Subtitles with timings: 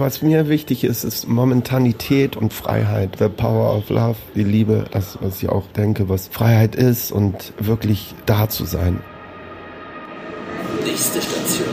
[0.00, 3.16] Was mir wichtig ist, ist Momentanität und Freiheit.
[3.18, 7.52] The power of love, die Liebe, das, was ich auch denke, was Freiheit ist und
[7.58, 9.00] wirklich da zu sein.
[10.82, 11.68] Nächste Station,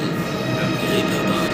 [0.92, 1.48] Reeperbahn.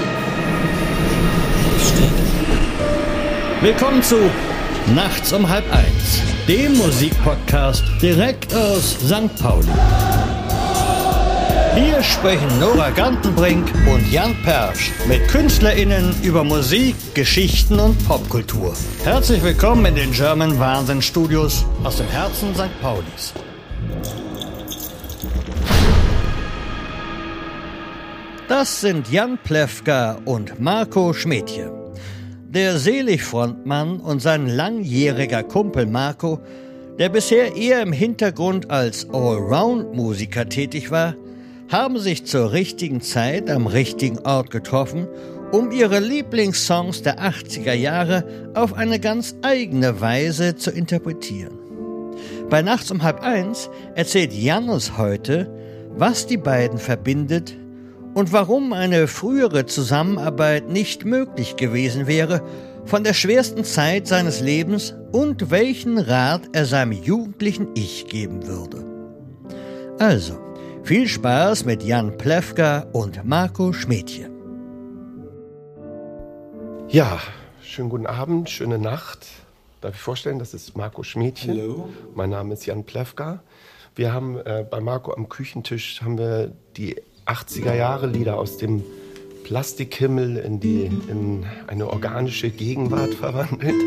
[3.61, 4.17] Willkommen zu
[4.95, 9.39] Nachts um halb eins, dem Musikpodcast direkt aus St.
[9.39, 9.67] Pauli.
[11.75, 18.75] Hier sprechen Nora Gantenbrink und Jan Persch mit KünstlerInnen über Musik, Geschichten und Popkultur.
[19.03, 22.79] Herzlich willkommen in den German Wahnsinn Studios aus dem Herzen St.
[22.79, 23.33] Paulis.
[28.47, 31.71] Das sind Jan Plewka und Marco Schmedje.
[32.49, 36.39] Der Seligfrontmann und sein langjähriger Kumpel Marco,
[36.99, 41.15] der bisher eher im Hintergrund als Allround-Musiker tätig war,
[41.73, 45.07] haben sich zur richtigen Zeit am richtigen Ort getroffen,
[45.51, 51.57] um ihre Lieblingssongs der 80er Jahre auf eine ganz eigene Weise zu interpretieren.
[52.47, 55.51] Bei Nachts um halb eins erzählt Janus heute,
[55.97, 57.55] was die beiden verbindet
[58.13, 62.43] und warum eine frühere Zusammenarbeit nicht möglich gewesen wäre,
[62.85, 68.85] von der schwersten Zeit seines Lebens und welchen Rat er seinem jugendlichen Ich geben würde.
[69.97, 70.37] Also,
[70.83, 74.29] viel Spaß mit Jan Plewka und Marco Schmedje.
[76.89, 77.21] Ja,
[77.61, 79.25] schönen guten Abend, schöne Nacht.
[79.79, 81.51] Darf ich vorstellen, das ist Marco Schmedchen.
[81.57, 81.89] Hallo.
[82.15, 83.41] Mein Name ist Jan Plewka.
[83.95, 88.83] Wir haben äh, bei Marco am Küchentisch haben wir die 80er Jahre Lieder aus dem
[89.45, 93.81] Plastikhimmel in, die, in eine organische Gegenwart verwandelt.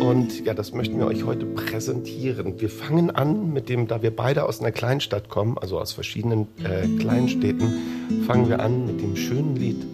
[0.00, 2.60] Und ja, das möchten wir euch heute präsentieren.
[2.60, 6.48] Wir fangen an mit dem, da wir beide aus einer Kleinstadt kommen, also aus verschiedenen
[6.64, 9.84] äh, Kleinstädten, fangen wir an mit dem schönen Lied.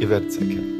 [0.00, 0.76] Ihr werdet es erkennen.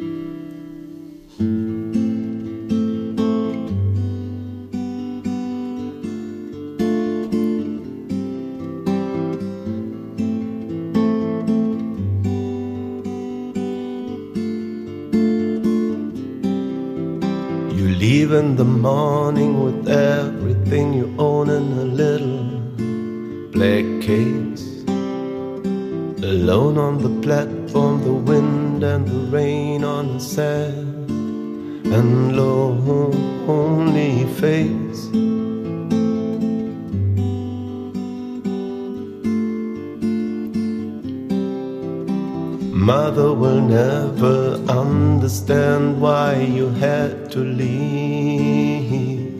[18.56, 22.39] The morning with everything you own in a little
[23.53, 24.83] black case.
[26.25, 34.85] Alone on the platform, the wind and the rain on a sad and lonely face.
[43.16, 49.31] Mother will never understand why you had to leave.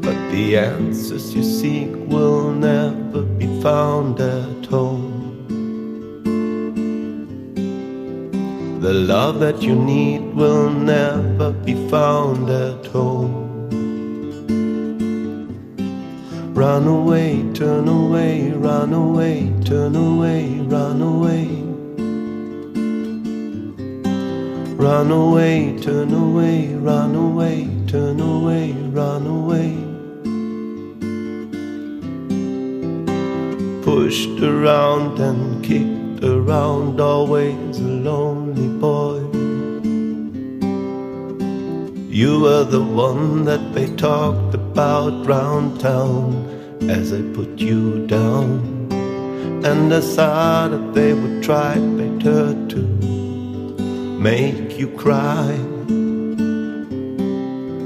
[0.00, 5.48] But the answers you seek will never be found at home.
[8.80, 11.29] The love that you need will never
[42.94, 46.34] one that they talked about round town
[46.90, 48.88] as they put you down.
[49.64, 52.82] And I saw that they would try better to
[54.18, 55.56] make you cry.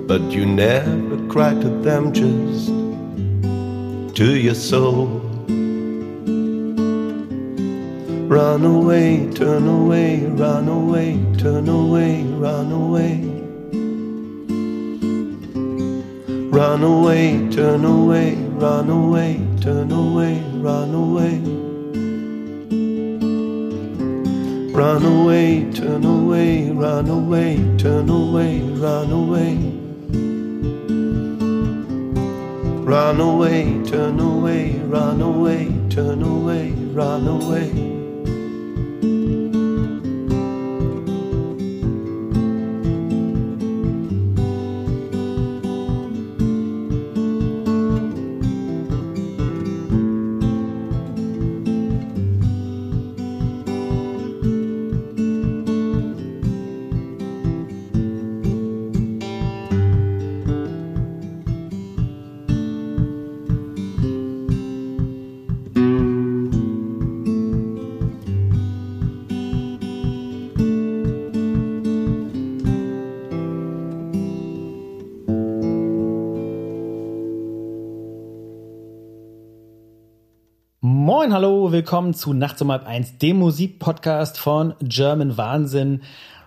[0.06, 2.68] But you never cried to them, just
[4.16, 5.20] to your soul.
[8.28, 13.33] Run away, turn away, run away, turn away, run away.
[16.54, 21.40] Run away, turn away, run away, turn away, run away.
[24.72, 29.56] Run away, turn away, run away, turn away, run away.
[32.86, 37.93] Run away, turn away, run away, turn away, run away.
[81.74, 86.02] Willkommen zu Nachts um halb eins, dem Musikpodcast von German Wahnsinn.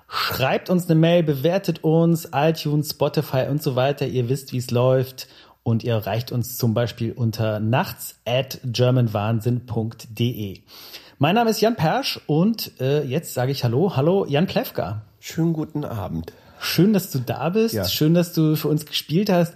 [0.08, 4.08] Schreibt uns eine Mail, bewertet uns, iTunes, Spotify und so weiter.
[4.08, 5.28] Ihr wisst, wie es läuft.
[5.64, 10.62] Und ihr erreicht uns zum Beispiel unter nachts at germanwahnsinn.de.
[11.18, 13.98] Mein Name ist Jan Persch und äh, jetzt sage ich Hallo.
[13.98, 15.02] Hallo, Jan Plewka.
[15.20, 16.32] Schönen guten Abend.
[16.62, 17.76] Schön, dass du da bist.
[17.76, 17.84] Ja.
[17.84, 19.56] Schön, dass du für uns gespielt hast.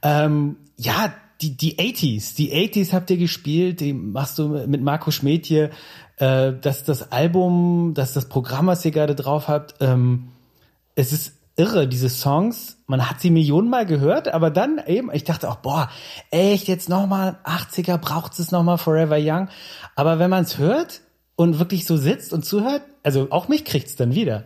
[0.00, 2.36] Ähm, ja, die, die 80s.
[2.36, 3.80] Die 80s habt ihr gespielt.
[3.80, 5.70] Die machst du mit Marco hier.
[6.16, 9.74] Äh, das, das Album, das, das Programm, was ihr gerade drauf habt.
[9.80, 10.28] Ähm,
[10.94, 12.78] es ist irre, diese Songs.
[12.86, 15.90] Man hat sie millionenmal gehört, aber dann eben, ich dachte auch, boah,
[16.30, 19.48] echt jetzt nochmal 80er, braucht es nochmal Forever Young.
[19.96, 21.00] Aber wenn man es hört
[21.36, 24.44] und wirklich so sitzt und zuhört, also auch mich kriegt's dann wieder.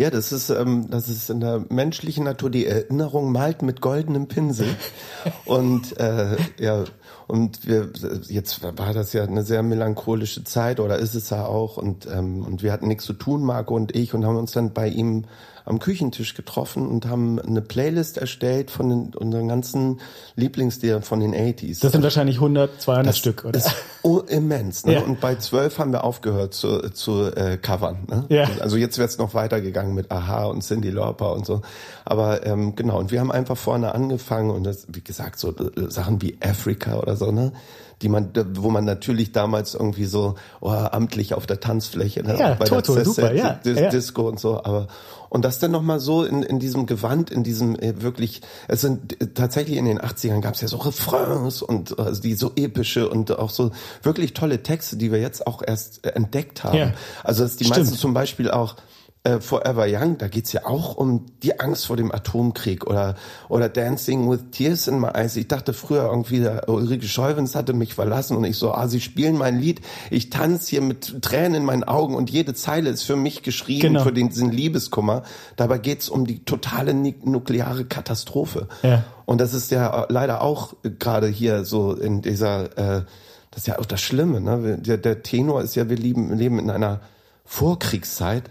[0.00, 2.48] Ja, das ist, ähm, das ist in der menschlichen Natur.
[2.48, 4.66] Die Erinnerung malt mit goldenem Pinsel.
[5.44, 6.84] und äh, ja,
[7.26, 7.90] und wir
[8.26, 11.76] jetzt war das ja eine sehr melancholische Zeit oder ist es ja auch.
[11.76, 14.72] Und ähm, und wir hatten nichts zu tun, Marco und ich, und haben uns dann
[14.72, 15.26] bei ihm
[15.70, 20.00] am Küchentisch getroffen und haben eine Playlist erstellt von den, unseren ganzen
[20.34, 21.80] Lieblingsliedern von den 80s.
[21.80, 23.58] Das sind wahrscheinlich 100, 200 Das Stück, oder?
[23.58, 23.70] ist
[24.02, 24.84] oh, immens.
[24.84, 24.94] Ne?
[24.94, 25.00] Ja.
[25.00, 28.00] Und bei zwölf haben wir aufgehört zu, zu äh, covern.
[28.08, 28.26] Ne?
[28.28, 28.50] Ja.
[28.60, 31.62] Also jetzt wird's noch weitergegangen mit Aha und Cindy Lauper und so.
[32.04, 35.88] Aber ähm, genau, und wir haben einfach vorne angefangen und das, wie gesagt, so äh,
[35.88, 37.52] Sachen wie Africa oder so, ne?
[38.02, 42.38] Die man, wo man natürlich damals irgendwie so oh, amtlich auf der Tanzfläche, ne?
[42.38, 43.90] Ja, auch bei Toto, der super, ja, Dis ja.
[43.90, 44.88] Disco und so, aber
[45.30, 49.20] und das dann nochmal so in, in diesem Gewand, in diesem äh, wirklich, es sind
[49.22, 52.52] äh, tatsächlich in den 80ern gab es ja so Refrains und äh, also die so
[52.56, 53.70] epische und auch so
[54.02, 56.76] wirklich tolle Texte, die wir jetzt auch erst äh, entdeckt haben.
[56.76, 56.92] Ja.
[57.22, 57.78] Also dass die Stimmt.
[57.78, 58.74] meisten zum Beispiel auch
[59.22, 63.16] äh, Forever Young, da geht's ja auch um die Angst vor dem Atomkrieg oder
[63.50, 65.36] oder Dancing with Tears in My Eyes.
[65.36, 69.00] Ich dachte früher irgendwie, der Ulrike Scheuwens hatte mich verlassen und ich so, ah, sie
[69.00, 73.02] spielen mein Lied, ich tanze hier mit Tränen in meinen Augen und jede Zeile ist
[73.02, 74.04] für mich geschrieben, Genau.
[74.04, 75.22] für den, diesen Liebeskummer.
[75.56, 78.68] Dabei geht's um die totale nukleare Katastrophe.
[78.82, 79.04] Ja.
[79.26, 83.04] Und das ist ja leider auch äh, gerade hier so in dieser, äh,
[83.50, 84.78] das ist ja auch das Schlimme, ne?
[84.78, 87.00] Der, der Tenor ist ja, wir leben, leben in einer
[87.44, 88.44] Vorkriegszeit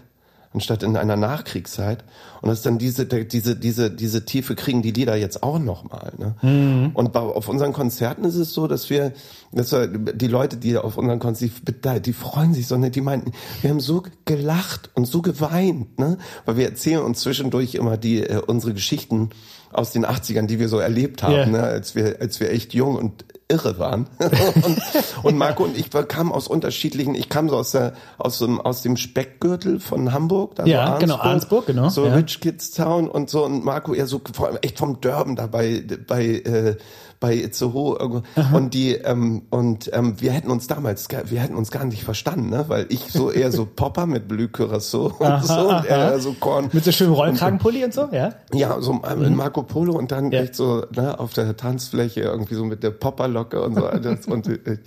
[0.52, 2.04] anstatt in einer Nachkriegszeit.
[2.42, 6.12] Und das ist dann diese, diese, diese, diese Tiefe kriegen die Lieder jetzt auch nochmal.
[6.18, 6.90] Ne?
[6.94, 9.12] Und bei, auf unseren Konzerten ist es so, dass wir,
[9.52, 12.90] dass wir die Leute, die auf unseren Konzerten, die, die freuen sich so, ne?
[12.90, 16.18] die meinten, wir haben so gelacht und so geweint, ne?
[16.46, 19.30] weil wir erzählen uns zwischendurch immer die, äh, unsere Geschichten
[19.72, 21.46] aus den 80ern, die wir so erlebt haben, Ja.
[21.46, 21.62] ne?
[21.62, 24.06] als wir, als wir echt jung und irre waren.
[24.18, 24.78] und,
[25.24, 28.82] und Marco und ich kamen aus unterschiedlichen, ich kam so aus der, aus dem, aus
[28.82, 32.14] dem Speckgürtel von Hamburg, da Ja, so genau, Arnsburg, genau, So ja.
[32.14, 35.84] Rich Kids Town und so und Marco eher so vor allem echt vom Dörben dabei,
[36.06, 36.76] bei, äh,
[37.20, 38.22] bei Itzehoe irgendwo.
[38.56, 42.02] und die ähm, und ähm, wir hätten uns damals gar- wir hätten uns gar nicht
[42.02, 46.32] verstanden ne weil ich so eher so Popper mit Curacao und so und er so
[46.32, 48.30] Korn Mit so schönem Rollkragenpulli und so, ja?
[48.54, 50.32] ja, so äh, mit Marco Polo und dann Mhm.
[50.32, 50.40] Ja.
[50.42, 53.86] echt so ne, auf der Tanzfläche irgendwie so mit der Popperlocke und so.
[54.32, 54.78] Und äh,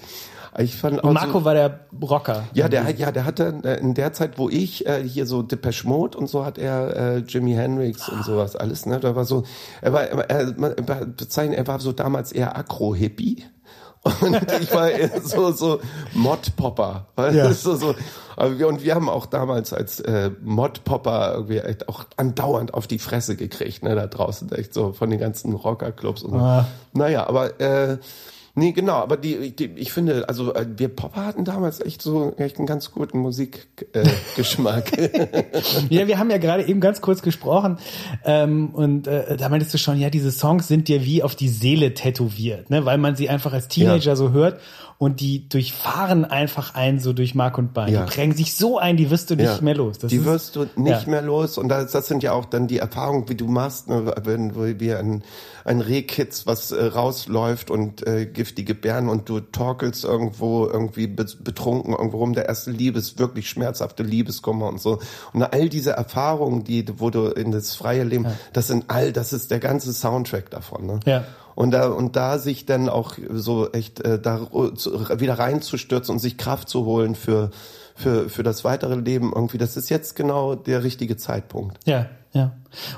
[0.60, 2.44] ich fand Und Marco so, war der Rocker.
[2.54, 5.42] ja, der hat ja, der hatte äh, in der Zeit, wo ich äh, hier so
[5.42, 8.86] Depeche Mode und so hat er äh, Jimi Hendrix und sowas alles.
[8.86, 9.44] Ne, da war so,
[9.82, 10.76] er war, er, er, man
[11.16, 13.46] bezeichnet, er war so damals eher Akro-Hippie.
[14.20, 15.80] Und ich war eher so, so
[16.14, 17.08] Mod-Popper.
[17.32, 17.54] Ja.
[17.54, 17.96] So, so.
[18.36, 23.38] Und wir haben auch damals als äh, Mod-Popper irgendwie echt auch andauernd auf die Fresse
[23.38, 26.38] gekriegt, ne, da draußen, echt so von den ganzen Rockerclubs und so.
[26.38, 26.66] Ah.
[26.92, 27.98] Naja, aber äh,
[28.56, 32.34] nee, genau, aber die, die ich finde, also äh, wir Popper hatten damals echt so
[32.38, 34.98] echt einen ganz guten Musikgeschmack.
[34.98, 35.44] Äh.
[35.90, 37.78] Ja, wir haben ja gerade eben ganz kurz gesprochen
[38.26, 41.50] ähm, und äh, da meintest du schon, ja, diese Songs sind dir wie auf die
[41.50, 42.86] Seele tätowiert, ne?
[42.86, 44.16] weil man sie einfach als Teenager Ja.
[44.16, 44.60] so hört
[45.04, 47.94] und die durchfahren einfach ein so durch Mark und Bein.
[47.94, 48.06] Ja.
[48.06, 49.62] Die prägen sich so ein, die wirst du nicht Ja.
[49.62, 50.00] mehr los.
[50.00, 51.10] Das die ist- wirst du nicht ja.
[51.10, 51.58] mehr los.
[51.58, 55.00] Und das, das sind ja auch dann die Erfahrungen, wie du machst, ne, wenn wir
[55.00, 55.24] ein,
[55.66, 61.26] ein Rehkitz, was äh, rausläuft und äh, giftige Bären und du torkelst irgendwo irgendwie be
[61.44, 62.34] betrunken irgendwo rum.
[62.34, 65.00] Der erste Liebes, wirklich schmerzhafte Liebeskummer und so.
[65.34, 69.34] Und all diese Erfahrungen, die, wo du in das freie Leben, das sind all, das
[69.34, 70.86] ist der ganze Soundtrack davon.
[70.86, 71.00] Ne?
[71.06, 71.24] Ja.
[71.56, 76.20] Und da, und da sich dann auch so echt äh, da zu, wieder reinzustürzen und
[76.20, 77.52] sich Kraft zu holen für,
[77.96, 81.78] für, für das weitere Leben irgendwie, das ist jetzt genau der richtige Zeitpunkt.
[81.86, 82.54] Ja, ja.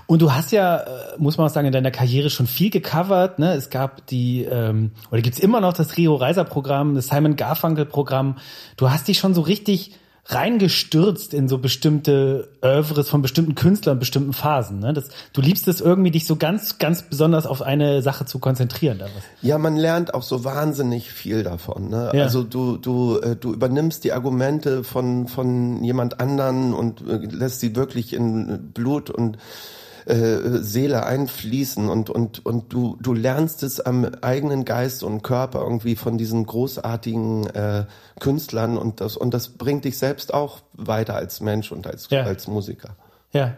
[0.08, 3.40] Und du hast ja, äh, muss man auch sagen, in deiner Karriere schon viel gecovert.
[3.40, 3.54] Ne?
[3.54, 7.86] Es gab die, ähm, oder gibt's immer noch das Rio Reiser Programm, das Simon Garfunkel
[7.86, 8.38] Programm.
[8.78, 9.92] Du hast dich schon so richtig
[10.28, 14.80] reingestürzt in so bestimmte Oeuvres von bestimmten Künstlern, bestimmten Phasen.
[14.80, 14.92] Ne?
[14.92, 18.98] Das, du liebst es irgendwie, dich so ganz, ganz besonders auf eine Sache zu konzentrieren.
[18.98, 19.24] Da was.
[19.44, 21.90] Ja, man lernt auch so wahnsinnig viel davon.
[21.90, 22.12] Ne?
[22.14, 22.24] Ja.
[22.24, 27.60] Also du, du, äh, du übernimmst die Argumente von, von jemand anderen und äh, lässt
[27.60, 29.38] sie wirklich in Blut und
[30.06, 35.62] äh, Seele einfließen und und und du du lernst es am eigenen Geist und Körper
[35.62, 37.86] irgendwie von diesen großartigen äh,
[38.20, 42.24] Künstlern und das und das bringt dich selbst auch weiter als Mensch und als Ja.
[42.24, 42.96] als Musiker.
[43.34, 43.58] Ja.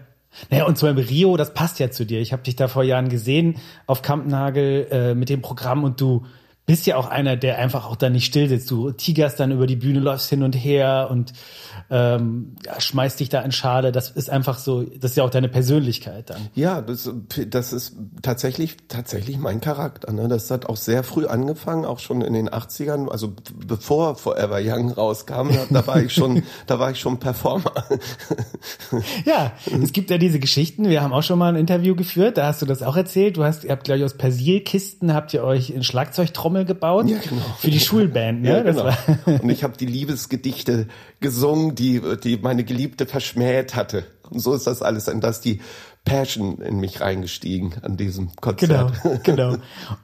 [0.49, 2.19] Naja, und zum Beispiel Rio, das passt ja zu dir.
[2.21, 3.55] Ich habe dich da vor Jahren gesehen
[3.87, 6.25] auf Kampnagel äh, mit dem Programm und du
[6.67, 8.69] bist ja auch einer, der einfach auch da nicht still sitzt.
[8.69, 11.31] Du tigerst dann über die Bühne, läufst hin und her und
[11.89, 13.93] ähm, schmeißt dich da in Schale.
[13.93, 16.49] Das ist einfach so, das ist ja auch deine Persönlichkeit dann.
[16.55, 17.09] Ja, das,
[17.47, 20.11] das ist tatsächlich, tatsächlich mein Charakter.
[20.11, 20.27] Ne?
[20.27, 23.33] Das hat auch sehr früh angefangen, auch schon in den 80ern, also
[23.65, 27.71] bevor Forever Young rauskam, da war ich schon, da war ich schon Performer.
[29.25, 30.89] Ja, es gibt ja diese Geschichten.
[30.89, 32.37] Wir haben auch schon mal ein Interview geführt.
[32.37, 33.37] Da hast du das auch erzählt.
[33.37, 35.83] Du hast, ihr habt glaube ich aus Persilkisten habt ihr euch in
[36.65, 37.41] Schlagzeugtrommel gebaut Ja, genau.
[37.59, 38.41] für die Schulband.
[38.41, 38.49] Ne?
[38.49, 38.75] Ja, Das
[39.15, 39.39] genau.
[39.41, 40.87] Und ich habe die Liebesgedichte
[41.19, 44.05] gesungen, die, die meine Geliebte verschmäht hatte.
[44.29, 45.07] Und so ist das alles.
[45.07, 45.61] Und da ist die
[46.05, 49.23] Passion in mich reingestiegen an diesem Genau, Konzert.
[49.23, 49.55] genau.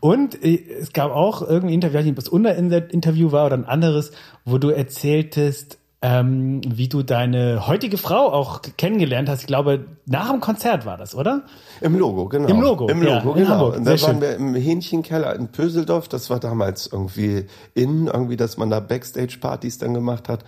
[0.01, 3.45] Und äh, es gab auch irgendwie Interview, ich weiß nicht, ob es unter Interview war
[3.45, 4.11] oder ein anderes,
[4.45, 9.39] wo du erzähltest, ähm, wie du deine heutige Frau auch kennengelernt hast.
[9.39, 11.43] Ich glaube, nach dem Konzert war das, oder?
[11.79, 12.49] Im Logo, genau.
[12.49, 13.49] Im Logo, Im ja, Logo, in genau.
[13.51, 13.77] Hamburg.
[13.77, 16.09] Und da waren wir im Hähnchenkeller in Pöseldorf.
[16.09, 20.43] Das war damals irgendwie in, irgendwie, dass man da Backstage-Partys dann gemacht hat.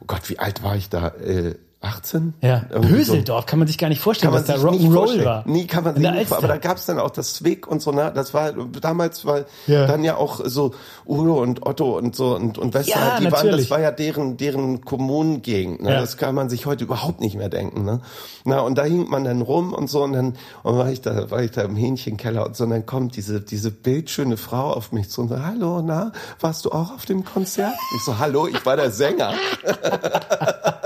[0.00, 1.08] Oh Gott, wie alt war ich da?
[1.08, 2.34] Äh, 18?
[2.42, 2.64] Ja.
[2.70, 3.16] Irgendwie so.
[3.46, 5.48] Kann man sich gar nicht vorstellen, was da Rock'n'Roll war.
[5.48, 8.12] Nie kann man nicht Aber da gab's dann auch das Zwick und so, ne?
[8.14, 9.86] Das war, damals war Ja.
[9.86, 10.74] dann ja auch so
[11.06, 13.60] Udo und Otto und so und, und Wester, Ja, die waren, natürlich.
[13.62, 15.92] das war ja deren, deren Kommunengegend, ne?
[15.94, 16.00] Ja.
[16.00, 18.02] Das kann man sich heute überhaupt nicht mehr denken, ne?
[18.44, 21.30] Na, und da hing man dann rum und so und dann, und war ich da,
[21.30, 24.92] war ich da im Hähnchenkeller und so und dann kommt diese, diese bildschöne Frau auf
[24.92, 27.72] mich zu und sagt, hallo, na, warst du auch auf dem Konzert?
[27.96, 29.32] Ich so, hallo, ich war der Sänger.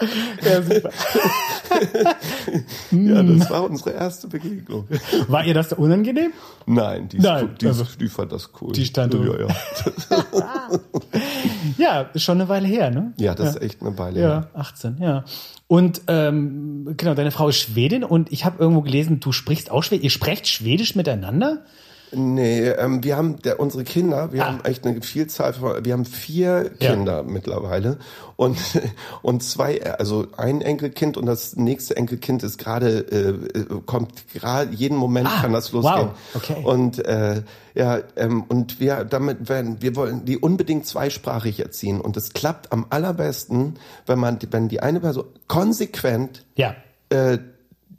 [0.44, 0.90] Ja, super.
[2.90, 4.86] Ja, das war unsere erste Begegnung.
[5.28, 6.32] War ihr das da unangenehm?
[6.66, 8.72] Nein, die, Nein, die, also- die fand das cool.
[8.72, 9.48] Die stand ja, ja.
[11.78, 13.12] Ja, ist schon eine Weile her, ne?
[13.18, 14.20] ja, das ist echt eine Weile.
[14.20, 15.24] Ja, 18, ja.
[15.66, 19.82] Und ähm, genau, deine Frau ist Schwedin und ich habe irgendwo gelesen, du sprichst auch
[19.82, 20.04] Schwedisch.
[20.04, 21.62] Ihr sprecht Schwedisch miteinander?
[22.12, 24.46] Nee, ähm, wir haben der, unsere Kinder, wir Ah.
[24.48, 26.90] haben echt eine Vielzahl von, wir haben vier Ja.
[26.92, 27.98] Kinder mittlerweile
[28.36, 28.56] und
[29.22, 32.98] und zwei, also ein Enkelkind und das nächste Enkelkind ist gerade
[33.54, 36.08] äh, äh, kommt gerade jeden Moment Ah, kann das losgehen.
[36.08, 36.56] wow, okay.
[36.64, 37.42] Und äh,
[37.74, 42.72] ja, ähm, und wir damit werden, wir wollen die unbedingt zweisprachig erziehen und es klappt
[42.72, 43.74] am allerbesten,
[44.06, 46.74] wenn man, wenn die eine Person konsequent Ja.
[47.10, 47.38] äh,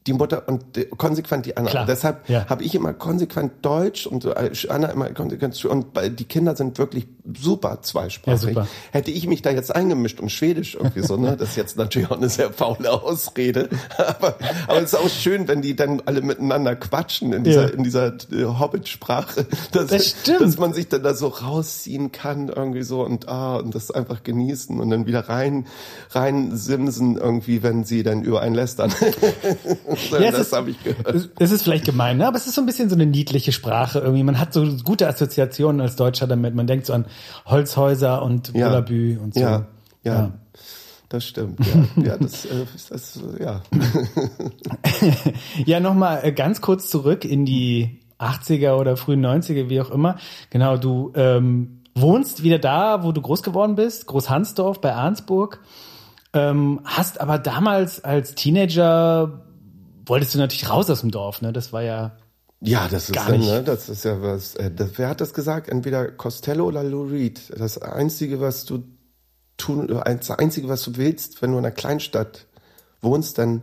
[0.07, 1.69] die Mutter und die, konsequent die Anna.
[1.69, 2.47] Klar, deshalb ja.
[2.49, 5.85] habe ich immer konsequent Deutsch und äh, Anna immer konsequent und
[6.17, 7.07] die Kinder sind wirklich
[7.39, 8.41] super zweisprachig.
[8.41, 8.67] Ja, super.
[8.91, 12.09] Hätte ich mich da jetzt eingemischt und Schwedisch irgendwie so, ne, das ist jetzt natürlich
[12.09, 14.35] auch eine sehr faule Ausrede, aber
[14.67, 17.67] aber es ist auch schön, wenn die dann alle miteinander quatschen in dieser Ja.
[17.69, 22.81] in dieser äh, Hobbit-Sprache, dass, Das dass man sich dann da so rausziehen kann irgendwie
[22.81, 25.67] so und ah und das einfach genießen und dann wieder rein
[26.09, 28.91] rein simsen irgendwie, wenn sie dann über einen lästern.
[30.19, 31.29] Ja, das habe ich gehört.
[31.39, 32.27] Es- ist vielleicht gemein, ne?
[32.27, 34.23] aber es ist so ein bisschen so eine niedliche Sprache irgendwie.
[34.23, 36.55] Man hat so gute Assoziationen als Deutscher damit.
[36.55, 37.05] Man denkt so an
[37.45, 38.67] Holzhäuser und Ja.
[38.69, 39.39] Bullabü und so.
[39.39, 39.65] Ja,
[40.03, 40.31] ja,
[41.09, 41.59] das stimmt.
[41.97, 43.61] Ja, ja das, äh, das, äh, ja.
[45.65, 50.17] Ja, nochmal äh, ganz kurz zurück in die 80er oder frühen 90er, wie auch immer.
[50.49, 55.59] Genau, du ähm, wohnst wieder da, wo du groß geworden bist, Großhansdorf bei Arnsburg.
[56.33, 59.41] Ähm, hast aber damals als Teenager
[60.05, 61.53] wolltest du natürlich raus aus dem Dorf, ne?
[61.53, 62.11] Das war ja
[62.61, 64.55] Ja, das ist dann, ne, das ist ja was.
[64.55, 65.69] Äh, das, wer hat das gesagt?
[65.69, 67.41] Entweder Costello oder Lou Reed.
[67.57, 68.83] Das einzige, was du
[69.57, 72.45] tun, das einzige, was du willst, wenn du in einer Kleinstadt
[73.01, 73.61] wohnst, dann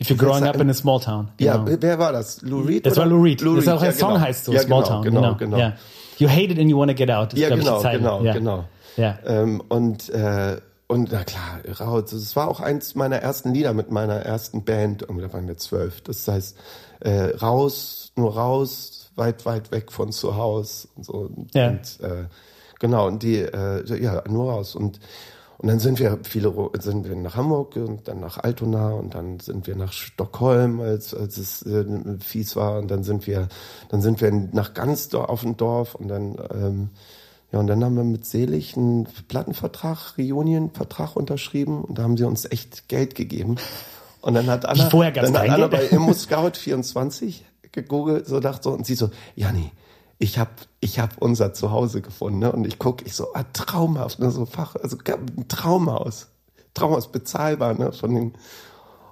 [0.00, 1.30] If you're growing up in a small town.
[1.40, 1.56] ja.
[1.56, 1.76] Genau.
[1.80, 2.40] Wer war das?
[2.42, 2.86] Lou Reed?
[2.86, 3.02] Das oder?
[3.02, 3.42] war Lou Reed.
[3.42, 4.20] das ist auch ja, ein Song genau.
[4.20, 5.04] heißt so, ja, Small genau, Town.
[5.04, 5.56] Genau, genau.
[5.58, 5.72] Ja.
[6.18, 7.32] You hate it and you want to get out.
[7.32, 7.98] Das ist, Ja, ich, die genau, Zeile.
[7.98, 8.32] genau, ja.
[8.32, 8.64] genau.
[8.96, 9.18] Ja.
[9.26, 12.12] Ähm, und äh, und na klar, raus.
[12.12, 15.02] Es war auch eins meiner ersten Lieder mit meiner ersten Band.
[15.02, 16.00] Irgendwie, da waren wir zwölf.
[16.00, 16.56] Das heißt,
[17.00, 21.12] äh, raus, nur raus, weit, weit weg von zu Hause und so.
[21.12, 21.68] Und, Ja.
[21.68, 22.24] und äh,
[22.80, 24.74] genau, und die, äh, ja, nur raus.
[24.74, 24.98] Und
[25.60, 29.40] und dann sind wir viele sind wir nach Hamburg und dann nach Altona und dann
[29.40, 31.84] sind wir nach Stockholm, als als es äh,
[32.20, 33.48] fies war und dann sind wir
[33.88, 36.90] dann sind wir nach ganz Dor- auf dem Dorf und dann ähm,
[37.52, 42.24] Ja, und dann haben wir mit Selig einen Plattenvertrag, Reunion-Vertrag unterschrieben und da haben sie
[42.24, 43.56] uns echt Geld gegeben.
[44.20, 45.70] Und dann hat Anna, vorher dann hat Anna Geld?
[45.70, 49.70] bei Immo Scout 24 gegoogelt, so dachte so, und sie so, Janni,
[50.18, 50.50] ich hab,
[50.80, 52.52] ich hab unser Zuhause gefunden, ne?
[52.52, 54.30] Und ich guck, ich so, ah, traumhaft, ne?
[54.30, 56.28] So Fach, also ein Traumhaus.
[56.74, 57.92] Traumhaus bezahlbar, ne?
[57.92, 58.32] Von den,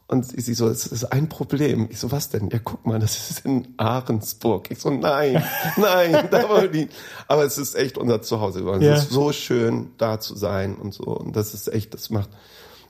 [0.09, 1.89] und sie, so, es ist ein Problem.
[1.91, 2.49] Ich so, was denn?
[2.51, 4.71] Ja, guck mal, das ist in Ahrensburg.
[4.71, 5.43] Ich so, nein,
[5.77, 6.89] nein, da wollen die.
[7.27, 8.83] Aber es ist echt unser Zuhause geworden.
[8.83, 8.95] Ja.
[8.95, 11.05] Es ist so schön, da zu sein und so.
[11.05, 12.31] Und das ist echt, das macht,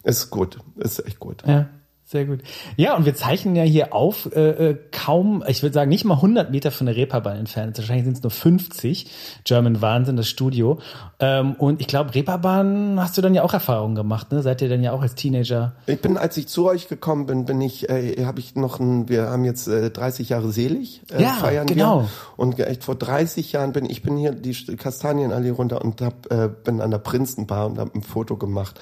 [0.02, 0.58] es ist gut.
[0.76, 1.42] Es ist echt gut.
[1.46, 1.70] Ja,
[2.08, 2.40] sehr gut.
[2.76, 6.14] Ja, und wir zeichnen ja hier auf, äh, äh, kaum, ich würde sagen, nicht mal
[6.14, 7.76] 100 Meter von der Reeperbahn entfernt.
[7.78, 9.10] Wahrscheinlich sind es nur 50.
[9.42, 10.78] German Wahnsinn, das Studio.
[11.18, 14.40] Ähm, und ich glaube, Reeperbahn hast du dann ja auch Erfahrungen gemacht, ne?
[14.42, 15.74] Seid ihr dann ja auch als Teenager?
[15.86, 19.08] Ich bin, als ich zu euch gekommen bin, bin ich, äh, habe ich noch ein,
[19.08, 22.02] wir haben jetzt äh, 30 Jahre selig, äh, Ja, feiern genau.
[22.02, 22.08] wir.
[22.36, 26.30] Und echt vor 30 Jahren bin ich bin hier die St- Kastanienallee runter und hab,
[26.30, 28.80] äh, bin an der Prinzenbar und habe ein Foto gemacht.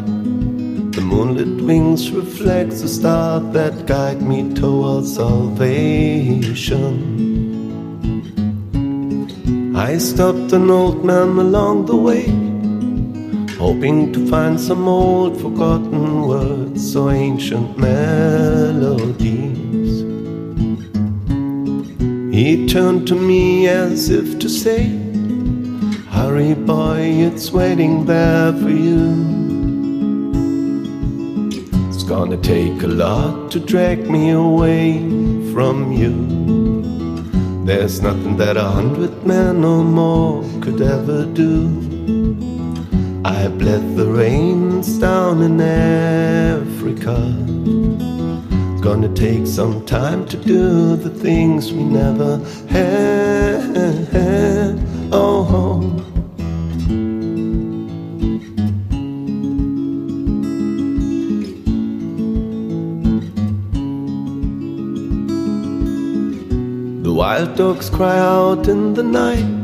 [0.95, 6.93] The moonlit wings reflect the stars that guide me towards salvation.
[9.75, 12.25] I stopped an old man along the way
[13.57, 19.45] hoping to find some old forgotten words or ancient melodies.
[22.35, 24.87] He turned to me as if to say,
[26.09, 29.13] Hurry, boy, it's waiting there for you.
[31.87, 34.99] It's gonna take a lot to drag me away
[35.53, 36.13] from you.
[37.65, 41.94] There's nothing that a hundred men or more could ever do.
[43.25, 47.17] I bled the rains down in Africa.
[48.71, 52.37] It's gonna take some time to do the things we never
[52.69, 53.65] had.
[55.11, 55.81] Oh, oh.
[67.01, 69.54] the wild dogs cry out in the night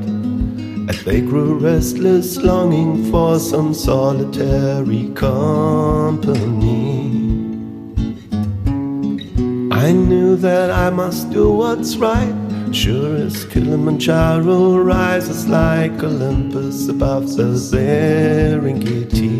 [1.05, 6.61] they grew restless, longing for some solitary company.
[9.71, 12.35] I knew that I must do what's right.
[12.71, 19.31] Sure as Kilimanjaro rises like Olympus above the Serengeti.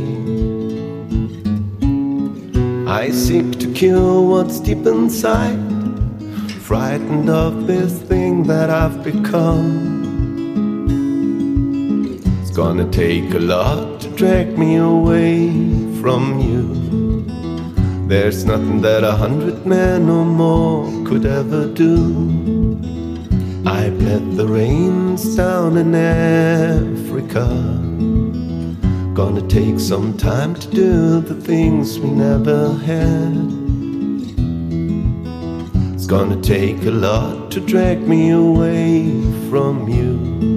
[2.88, 5.60] I seek to cure what's deep inside,
[6.62, 9.91] frightened of this thing that I've become.
[12.52, 15.48] It's gonna take a lot to drag me away
[16.02, 17.24] from you.
[18.10, 22.78] There's nothing that a hundred men or more could ever do.
[23.66, 27.48] I bled the rains down in Africa.
[29.14, 33.32] Gonna take some time to do the things we never had.
[35.94, 40.51] It's gonna take a lot to drag me away from you.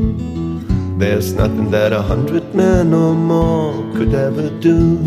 [0.97, 4.99] There's nothing that a hundred men or more could ever do.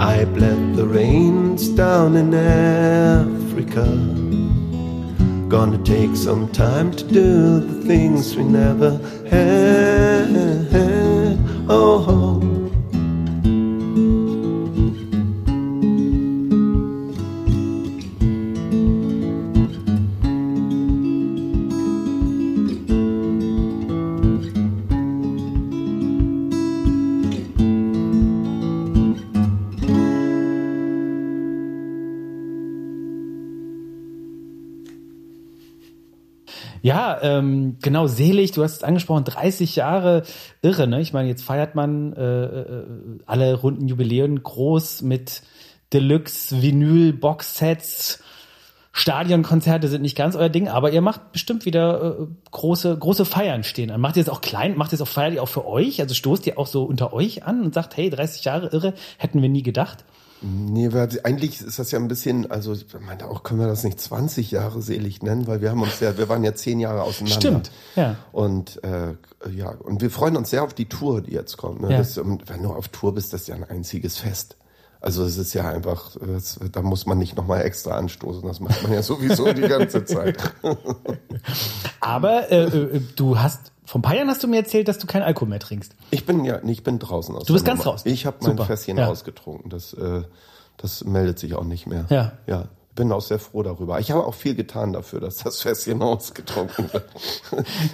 [0.00, 3.84] I bled the rains down in Africa.
[5.48, 10.28] Gonna take some time to do the things we never had.
[11.68, 12.27] Oh, oh.
[37.28, 40.22] Ähm, genau, selig, du hast es angesprochen, 30 Jahre
[40.62, 41.00] irre, ne?
[41.00, 42.84] Ich meine, jetzt feiert man äh, äh,
[43.26, 45.42] alle runden Jubiläen groß mit
[45.92, 48.22] Deluxe, Vinyl, Boxsets,
[48.92, 53.62] Stadionkonzerte sind nicht ganz euer Ding, aber ihr macht bestimmt wieder äh, große, große Feiern
[53.62, 54.00] stehen an.
[54.00, 56.00] Macht ihr es auch klein, macht ihr es auch feiert ihr auch für euch?
[56.00, 59.40] Also stoßt ihr auch so unter euch an und sagt, hey, 30 Jahre irre, hätten
[59.40, 60.04] wir nie gedacht?
[60.40, 63.82] Nee, weil eigentlich ist das ja ein bisschen, also ich meine, auch können wir das
[63.82, 67.02] nicht 20 Jahre selig nennen, weil wir haben uns ja, wir waren ja zehn Jahre
[67.02, 67.40] auseinander.
[67.40, 68.16] Stimmt, ja.
[68.30, 69.14] Und äh,
[69.50, 71.82] ja, und wir freuen uns sehr auf die Tour, die jetzt kommt.
[71.82, 71.90] Ne?
[71.90, 71.98] Ja.
[71.98, 74.56] Das, wenn du auf Tour bist, das ist ja ein einziges Fest.
[75.00, 78.82] Also es ist ja einfach, das, da muss man nicht nochmal extra anstoßen, das macht
[78.82, 80.38] man ja sowieso die ganze Zeit.
[82.00, 85.06] Aber äh, äh, du hast, vor ein paar Jahren hast du mir erzählt, dass du
[85.06, 85.94] keinen Alkohol mehr trinkst.
[86.10, 87.44] Ich bin ja, ich bin draußen aus.
[87.46, 87.92] Du bist ganz Nummer.
[87.92, 88.02] raus.
[88.04, 88.58] Ich habe mein.
[88.58, 89.06] Fässchen Ja.
[89.08, 89.70] ausgetrunken.
[89.70, 90.24] Das, äh,
[90.76, 92.04] das meldet sich auch nicht mehr.
[92.10, 92.32] Ja.
[92.46, 92.68] Ja.
[92.94, 93.98] Bin auch sehr froh darüber.
[93.98, 97.08] Ich habe auch viel getan dafür, dass das Fässchen ausgetrunken wird.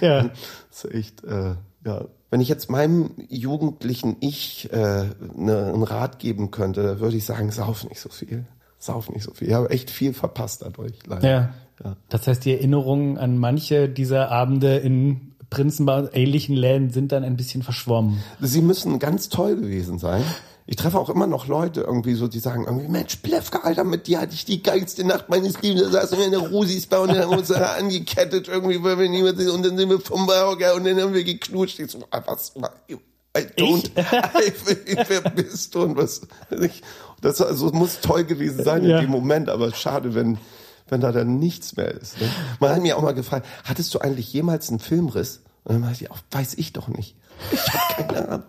[0.01, 0.29] Ja.
[0.69, 1.55] Das ist echt, äh,
[1.85, 2.03] ja.
[2.29, 5.05] Wenn ich jetzt meinem jugendlichen Ich äh,
[5.35, 8.45] ne, einen Rat geben könnte, würde ich sagen, sauf nicht so viel.
[8.77, 9.47] Sauf nicht so viel.
[9.47, 11.29] Ich habe echt viel verpasst dadurch, leider.
[11.29, 11.49] Ja.
[11.83, 11.95] Ja.
[12.09, 17.37] Das heißt, die Erinnerungen an manche dieser Abende in Prinzenbau ähnlichen Läden sind dann ein
[17.37, 18.21] bisschen verschwommen.
[18.41, 20.23] Sie müssen ganz toll gewesen sein.
[20.67, 24.07] Ich treffe auch immer noch Leute irgendwie so, die sagen irgendwie, Mensch, Plefka, Alter, mit
[24.07, 25.83] dir hatte ich die geilste Nacht meines Lebens.
[25.83, 28.97] Da saßen wir in der Rosis-Bar und dann haben wir uns da angekettet irgendwie, weil
[28.97, 29.49] wir niemand sind.
[29.49, 31.79] Und dann sind wir vom Burger und dann haben wir geknutscht.
[31.79, 32.53] Ich so, ah, was,
[33.37, 36.81] I don't, I, wer bist du und was, ich,
[37.21, 38.97] das also, muss toll gewesen sein Ja.
[38.97, 40.39] in dem Moment, aber schade, wenn,
[40.87, 42.19] wenn da dann nichts mehr ist.
[42.21, 42.29] Ne?
[42.59, 45.41] Man hat mir auch mal gefragt, hattest du eigentlich jemals einen Filmriss?
[45.63, 47.15] Und dann meinte ich auch, weiß ich doch nicht.
[47.51, 48.43] Ich habe keine Ahnung.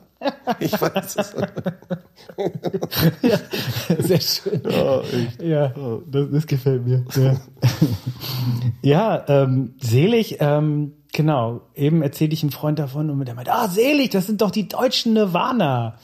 [0.61, 1.53] Ich weiß es nicht.
[3.99, 4.63] Sehr schön.
[4.65, 5.03] Ja.
[5.41, 5.75] Ja,
[6.07, 7.05] das, das gefällt mir.
[7.15, 7.37] Ja,
[8.83, 11.63] ja ähm, selig, ähm, genau.
[11.75, 14.69] Eben erzählte ich einem Freund davon und der meinte, ah, selig, das sind doch die
[14.69, 15.99] deutschen Nirvana.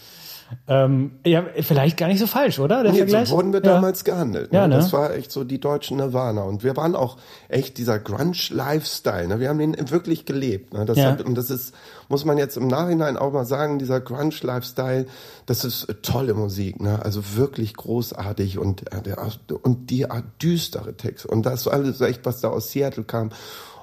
[0.69, 2.83] Ähm, ja, vielleicht gar nicht so falsch, oder?
[2.83, 3.29] Der Nee, Vergleich?
[3.29, 3.75] so wurden wir ja.
[3.75, 4.53] damals gehandelt.
[4.53, 4.59] Ne?
[4.59, 4.77] Ja, ne?
[4.77, 6.43] Das war echt so die deutschen Nirvana.
[6.43, 7.17] Und wir waren auch
[7.49, 9.29] echt dieser Grunge-Lifestyle.
[9.29, 9.41] Ne?
[9.41, 10.73] Wir haben den wirklich gelebt.
[10.73, 10.85] Ne?
[10.85, 11.13] Das Ja.
[11.13, 11.75] hat, und das ist,
[12.09, 15.07] muss man jetzt im Nachhinein auch mal sagen, dieser Grunge-Lifestyle,
[15.47, 16.81] das ist äh, tolle Musik.
[16.81, 17.01] Ne?
[17.03, 19.15] Also wirklich großartig und, äh,
[19.63, 20.07] und die
[20.41, 21.29] düstere Texte.
[21.29, 23.31] Und das war alles echt, was da aus Seattle kam.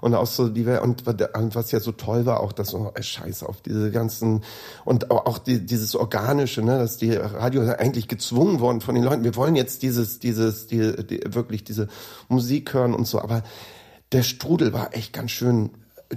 [0.01, 3.03] Und auch so die und und was ja so toll war auch das so äh,
[3.03, 4.43] Scheiß auf diese ganzen
[4.85, 9.23] und auch, die, dieses organische ne dass die Radio eigentlich gezwungen worden von den Leuten
[9.23, 11.87] wir wollen jetzt dieses dieses die, die, wirklich diese
[12.29, 13.43] Musik hören und so aber
[14.11, 15.71] der Strudel war echt ganz schön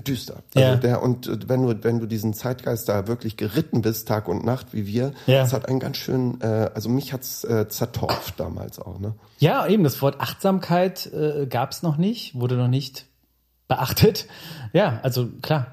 [0.07, 0.77] düster also Ja.
[0.77, 4.73] der und wenn du wenn du diesen Zeitgeist da wirklich geritten bist Tag und Nacht
[4.73, 5.42] wie wir Ja.
[5.42, 9.66] das hat einen ganz schön äh, also mich hat's äh, zertorft damals auch ne Ja,
[9.66, 13.07] eben, das Wort Achtsamkeit äh, gab es noch nicht, wurde noch nicht
[13.72, 14.26] beachtet.
[14.74, 15.66] Ja, also klar,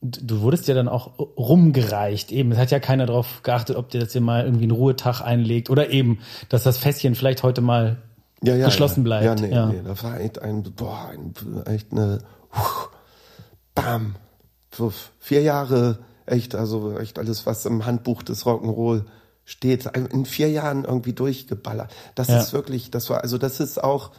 [0.00, 2.30] du wurdest ja dann auch rumgereicht.
[2.30, 5.20] Eben, es hat ja keiner darauf geachtet, ob dir das hier mal irgendwie einen Ruhetag
[5.20, 7.98] einlegt oder eben, dass das Fässchen vielleicht heute mal
[8.42, 9.04] ja, ja, geschlossen ja.
[9.04, 9.24] bleibt.
[9.24, 9.66] Ja, nee, Ja.
[9.66, 11.34] nee, das war echt ein, boah, ein,
[11.66, 12.18] echt eine,
[12.52, 12.88] huh,
[13.74, 14.14] bam,
[14.70, 19.06] puff, vier Jahre, echt, also echt alles, was im Handbuch des Rock'n'Roll
[19.44, 21.92] steht, in vier Jahren irgendwie durchgeballert.
[22.14, 24.12] Das ist wirklich, das war, also das ist auch,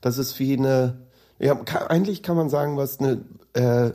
[0.00, 1.07] das ist wie eine,
[1.38, 3.20] ja, kann, eigentlich kann man sagen, was eine
[3.54, 3.92] äh,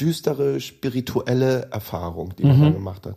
[0.00, 2.48] düstere spirituelle Erfahrung, die Mhm.
[2.50, 3.16] man da gemacht hat.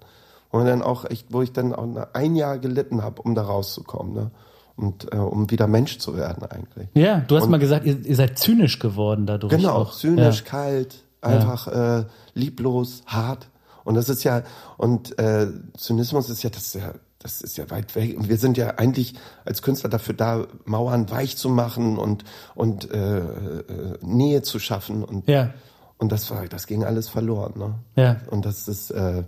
[0.51, 4.13] Und dann auch echt, wo ich dann auch ein Jahr gelitten habe, um da rauszukommen,
[4.13, 4.31] ne?
[4.75, 6.87] Und äh, um wieder Mensch zu werden eigentlich.
[6.93, 9.51] Ja, du hast Und- mal gesagt, ihr, ihr seid zynisch geworden dadurch.
[9.53, 9.93] Genau, auch.
[9.93, 10.45] zynisch, Ja.
[10.49, 13.49] kalt, einfach äh, lieblos, hart.
[13.83, 14.43] Und das ist ja,
[14.77, 18.17] und äh, Zynismus ist ja, das ist ja, das ist ja weit weg.
[18.17, 19.13] Und wir sind ja eigentlich
[19.45, 22.23] als Künstler dafür da, Mauern weich zu machen und,
[22.55, 23.63] und äh, äh,
[24.01, 25.03] Nähe zu schaffen.
[25.03, 25.53] Und, Ja.
[25.97, 27.53] und das war, das ging alles verloren.
[27.57, 27.75] Ne?
[27.95, 28.17] Ja.
[28.31, 29.23] Und das ist, äh,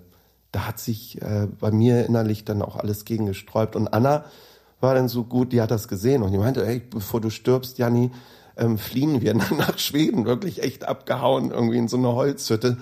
[0.53, 3.75] da hat sich äh, bei mir innerlich dann auch alles gegen gesträubt.
[3.75, 4.23] Und Anna
[4.79, 7.77] war dann so gut, die hat das gesehen und die meinte, ey, bevor du stirbst,
[7.77, 8.09] Janni,
[8.57, 12.77] ähm, fliehen wir nach Schweden, wirklich echt abgehauen, irgendwie in so eine Holzhütte,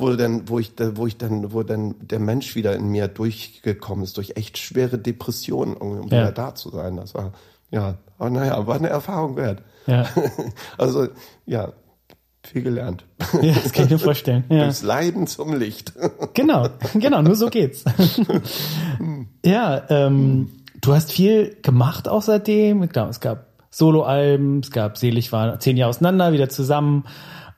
[0.00, 3.06] wo dann, wo ich, da- wo ich dann, wo dann der Mensch wieder in mir
[3.08, 6.04] durchgekommen ist, durch echt schwere Depressionen, um Ja.
[6.06, 6.96] wieder da zu sein.
[6.96, 7.32] Das war,
[7.70, 9.62] ja, aber naja, war eine Erfahrung wert.
[9.86, 10.06] Ja.
[10.78, 11.08] Also,
[11.46, 11.72] ja,
[12.42, 13.04] viel gelernt.
[13.42, 14.44] Ja, das kann ich mir vorstellen.
[14.48, 14.64] Ja.
[14.64, 15.92] Durchs Leiden zum Licht.
[16.34, 17.84] Genau, genau, nur so geht's.
[19.44, 22.88] ja, ähm, du hast viel gemacht auch seitdem.
[22.88, 27.04] Klar, es gab Soloalben, es gab Selig war zehn Jahre auseinander, wieder zusammen.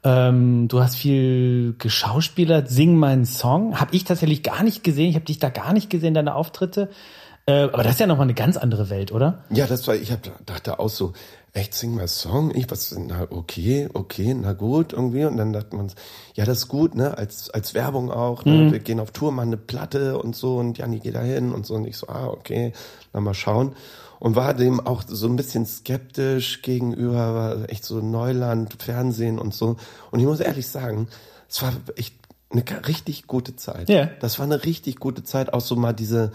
[0.04, 3.80] Ähm, du hast viel geschauspielert, Sing meinen Song.
[3.80, 5.10] Hab ich tatsächlich gar nicht gesehen.
[5.10, 6.90] Ich habe dich da gar nicht gesehen, deine Auftritte.
[7.46, 9.44] Äh, aber das ist ja nochmal eine ganz andere Welt, oder?
[9.50, 11.12] Ja, das war, ich hab, dachte auch so,
[11.52, 12.54] echt, sing mal Song?
[12.54, 15.24] Ich, was, na, okay, okay, na gut, irgendwie.
[15.24, 15.90] Und dann dachte man,
[16.34, 18.70] ja, das ist gut, ne, als, als Werbung auch, ne?
[18.72, 21.66] Wir gehen auf Tour, machen eine Platte und so und Janni geht da hin und
[21.66, 21.74] so.
[21.74, 22.72] Und ich so, ah, okay,
[23.12, 23.74] dann mal schauen.
[24.22, 29.52] Und war dem auch so ein bisschen skeptisch gegenüber, war echt so Neuland, Fernsehen und
[29.52, 29.74] so.
[30.12, 31.08] Und ich muss ehrlich sagen,
[31.48, 32.14] es war echt
[32.50, 33.88] eine richtig gute Zeit.
[33.88, 34.11] Ja.
[34.20, 36.30] Das war eine richtig gute Zeit, auch so mal diese,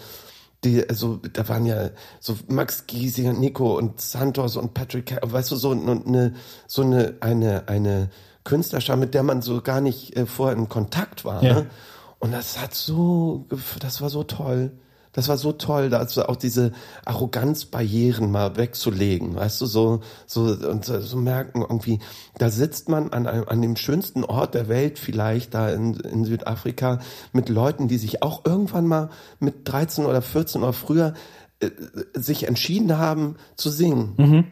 [0.66, 5.56] die, also da waren ja so Max Giesinger, Nico und Santos und Patrick, weißt du,
[5.56, 6.34] so eine,
[6.68, 8.10] so eine, eine, eine
[8.44, 11.42] Künstlerschar, mit der man so gar nicht äh, vorher in Kontakt war.
[11.42, 11.54] Ja.
[11.54, 11.68] Ne?
[12.20, 13.46] Und das hat so,
[13.80, 14.74] das war so toll.
[15.18, 20.42] Das war so toll, da also auch diese Arroganzbarrieren mal wegzulegen, weißt du, so, so,
[20.42, 21.98] und so, merken irgendwie,
[22.38, 26.24] da sitzt man an einem, an dem schönsten Ort der Welt vielleicht, da in, in
[26.24, 27.00] Südafrika,
[27.34, 31.16] mit Leuten, die sich auch irgendwann mal mit 13 oder 14 oder früher
[31.62, 31.72] äh,
[32.14, 34.14] sich entschieden haben zu singen.
[34.18, 34.46] Und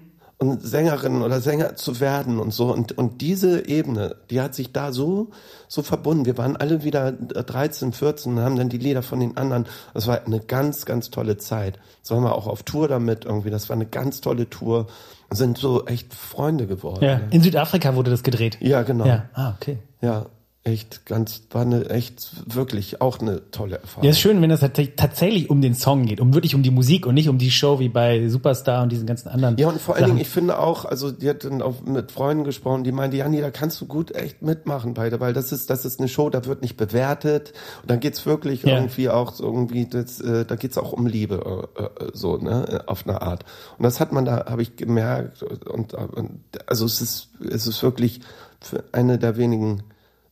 [0.54, 2.72] Sängerin oder Sänger zu werden und so.
[2.72, 5.30] Und, und diese Ebene, die hat sich da so,
[5.68, 6.26] so verbunden.
[6.26, 9.66] Wir waren alle wieder 13, 14 und haben dann die Lieder von den anderen.
[9.94, 11.80] Das war eine ganz, ganz tolle Zeit.
[12.02, 13.50] So waren wir auch auf Tour damit irgendwie.
[13.50, 14.88] Das war eine ganz tolle Tour.
[15.32, 17.04] Sind so echt Freunde geworden.
[17.04, 17.22] Ja.
[17.32, 18.58] In Südafrika wurde das gedreht.
[18.62, 19.06] Ja, genau.
[19.06, 19.26] Ja.
[19.34, 19.80] Ah, okay.
[20.02, 20.28] Ja,
[20.66, 24.04] echt ganz, war eine echt wirklich auch eine tolle Erfahrung.
[24.04, 26.72] Ja, ist schön, wenn es tats- tatsächlich um den Song geht, um wirklich um die
[26.72, 29.58] Musik und nicht um die Show wie bei Superstar und diesen ganzen anderen.
[29.58, 30.06] Ja, und vor allen.
[30.06, 33.42] Dingen, ich finde auch, also die hat dann auch mit Freunden gesprochen, die meinte, Janni,
[33.42, 36.44] da kannst du gut echt mitmachen beide, weil das ist, das ist eine Show, da
[36.46, 38.76] wird nicht bewertet und dann geht's wirklich Ja.
[38.78, 42.82] irgendwie auch so irgendwie, das, äh, da geht's auch um Liebe, äh, äh, so, ne,
[42.88, 43.46] auf eine Art.
[43.78, 46.32] Und das hat man da, habe ich gemerkt und, und
[46.66, 48.22] also es ist, es ist wirklich
[48.60, 49.84] für eine der wenigen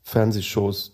[0.03, 0.91] Fernsehshows,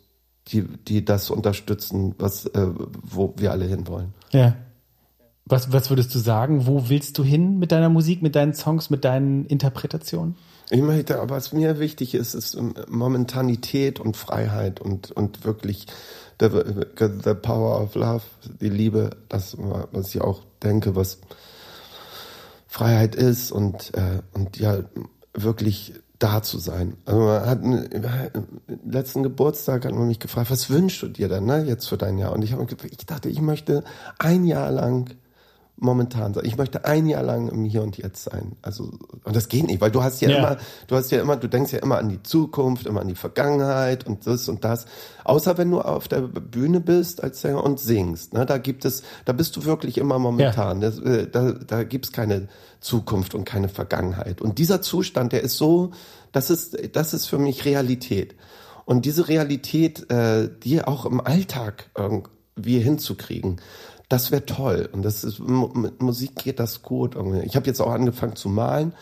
[0.47, 4.13] die, die das unterstützen, was, äh, wo wir alle hinwollen.
[4.31, 4.55] Ja.
[5.45, 6.67] Was, was würdest du sagen?
[6.67, 10.35] Wo willst du hin mit deiner Musik, mit deinen Songs, mit deinen Interpretationen?
[10.69, 15.87] Ich möchte, aber was mir wichtig ist, ist ähm, Momentanität und Freiheit und, und wirklich
[16.39, 16.49] the,
[16.99, 18.21] the power of love,
[18.61, 21.19] die Liebe, das, was ich auch denke, was
[22.67, 24.83] Freiheit ist und, äh, und ja,
[25.33, 26.97] wirklich da zu sein.
[27.05, 31.45] Also man hat einen, letzten Geburtstag hat man mich gefragt, was wünschst du dir denn,
[31.45, 32.33] ne, jetzt für dein Jahr?
[32.33, 33.83] Und ich habe ich dachte, ich möchte
[34.17, 35.15] ein Jahr lang
[35.81, 36.45] momentan sein.
[36.45, 38.57] Ich möchte ein Jahr lang im Hier und Jetzt sein.
[38.61, 38.91] Also,
[39.23, 40.37] und das geht nicht, weil du hast ja, Ja.
[40.37, 43.15] immer, du hast ja immer, du denkst ja immer an die Zukunft, immer an die
[43.15, 44.85] Vergangenheit und das und das.
[45.23, 49.03] Außer wenn du auf der Bühne bist als Sänger und singst, ne, da gibt es,
[49.25, 50.81] da bist du wirklich immer momentan.
[50.81, 52.47] Das, äh, da, da gibt's keine
[52.79, 54.41] Zukunft und keine Vergangenheit.
[54.41, 55.91] Und dieser Zustand, der ist so,
[56.31, 58.35] das ist, das ist für mich Realität.
[58.85, 63.61] Und diese Realität, äh, die auch im Alltag irgendwie hinzukriegen,
[64.09, 64.89] das wäre toll.
[64.91, 67.15] Und das ist, mit Musik geht das gut.
[67.45, 68.93] Ich habe jetzt auch angefangen zu malen.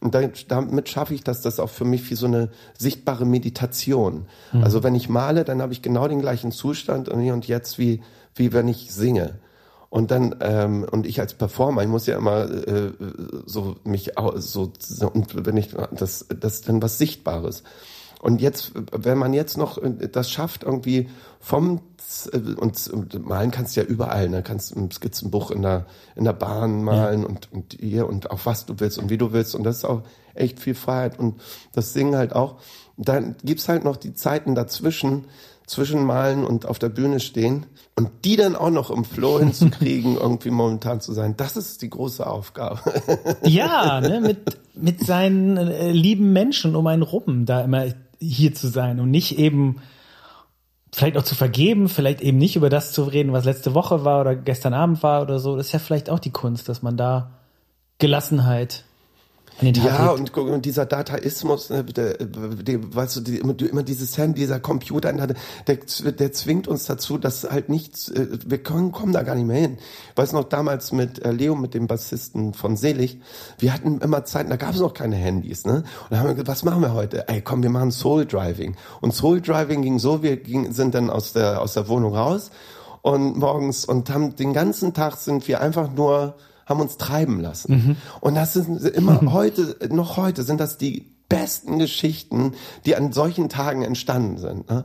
[0.00, 3.24] Und da- damit schaffe ich das, das ist auch für mich wie so eine sichtbare
[3.24, 4.26] Meditation.
[4.52, 7.78] Also wenn ich male, dann habe ich genau den gleichen Zustand und hier und jetzt
[7.78, 8.02] wie,
[8.34, 9.38] wie wenn ich singe.
[9.88, 12.92] Und dann, ähm, und ich als Performer, ich muss ja immer äh,
[13.46, 17.62] so mich so, so und wenn ich das, das ist dann was Sichtbares.
[18.20, 21.08] Und jetzt, wenn man jetzt noch äh, das schafft, irgendwie
[21.40, 21.80] vom
[22.32, 24.42] äh, und, und malen kannst du ja überall, ne?
[24.42, 28.66] Kannst ein Skizzenbuch in der in der Bahn malen und und hier und auf was
[28.66, 30.02] du willst und wie du willst und das ist auch
[30.34, 31.40] echt viel Freiheit und
[31.72, 32.56] das Singen halt auch.
[32.96, 35.26] Dann gibt's halt noch die Zeiten dazwischen,
[35.66, 40.16] zwischen Malen und auf der Bühne stehen und die dann auch noch im Flow hinzukriegen,
[40.16, 41.34] irgendwie momentan zu sein.
[41.36, 42.80] Das ist die große Aufgabe.
[43.42, 47.86] Ja, ne, mit, mit seinen äh, lieben Menschen um einen rum, da immer
[48.20, 49.80] hier zu sein und nicht eben
[50.92, 54.20] vielleicht auch zu vergeben, vielleicht eben nicht über das zu reden, was letzte Woche war
[54.20, 55.56] oder gestern Abend war oder so.
[55.56, 57.32] Das ist ja vielleicht auch die Kunst, dass man da
[57.98, 58.84] Gelassenheit.
[59.58, 63.58] An den Tag Ja, und, und dieser Dataismus, ne, der, der, weißt du, die, immer,
[63.60, 68.38] immer dieses Handy, dieser Computer, der, der, der zwingt uns dazu, dass halt nichts, äh,
[68.46, 69.78] wir können, kommen da gar nicht mehr hin.
[70.10, 73.20] Ich weiß noch damals mit äh, Leo, mit dem Bassisten von Selig,
[73.58, 75.76] wir hatten immer Zeiten, da gab es noch keine Handys, ne?
[75.76, 77.28] Und da haben wir gesagt, was machen wir heute?
[77.28, 78.76] Ey, komm, wir machen Soul Driving.
[79.00, 82.50] Und Soul Driving ging so, wir ging, sind dann aus der, aus der Wohnung raus
[83.06, 86.34] und morgens und haben den ganzen Tag sind wir einfach nur
[86.66, 87.96] haben uns treiben lassen.
[88.20, 92.52] Und das sind immer heute, noch heute sind das die besten Geschichten,
[92.84, 94.68] die an solchen Tagen entstanden sind.
[94.70, 94.84] Ne?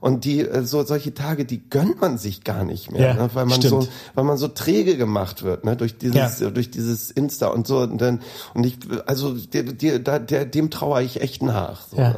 [0.00, 3.30] Und die äh, so solche Tage, die gönnt man sich gar nicht mehr, Ja, ne?
[3.34, 3.84] weil man stimmt.
[3.84, 5.76] so, weil man so träge gemacht wird, ne?
[5.76, 6.50] durch dieses, Ja.
[6.50, 7.78] durch dieses Insta und so.
[7.80, 8.20] Und dann
[8.54, 11.82] und ich, also der, der, der, dem trauere ich echt nach.
[11.88, 12.12] So, Ja.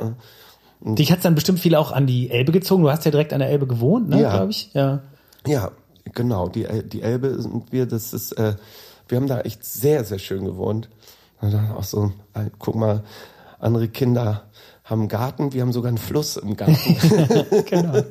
[0.80, 0.94] ne?
[0.96, 2.82] Dich hat's dann bestimmt viel auch an die Elbe gezogen.
[2.82, 4.30] Du hast ja direkt an der Elbe gewohnt, ne, Ja.
[4.36, 4.70] glaube ich.
[4.74, 5.00] Ja.
[5.46, 5.70] Ja,
[6.12, 6.48] genau.
[6.48, 8.54] Die, die Elbe sind wir, das ist, äh,
[9.14, 10.88] wir haben da echt sehr, sehr schön gewohnt.
[11.40, 13.04] Und dann auch so, äh, guck mal,
[13.60, 14.50] andere Kinder
[14.84, 16.76] haben einen Garten, wir haben sogar einen Fluss im Garten.
[17.66, 18.02] genau.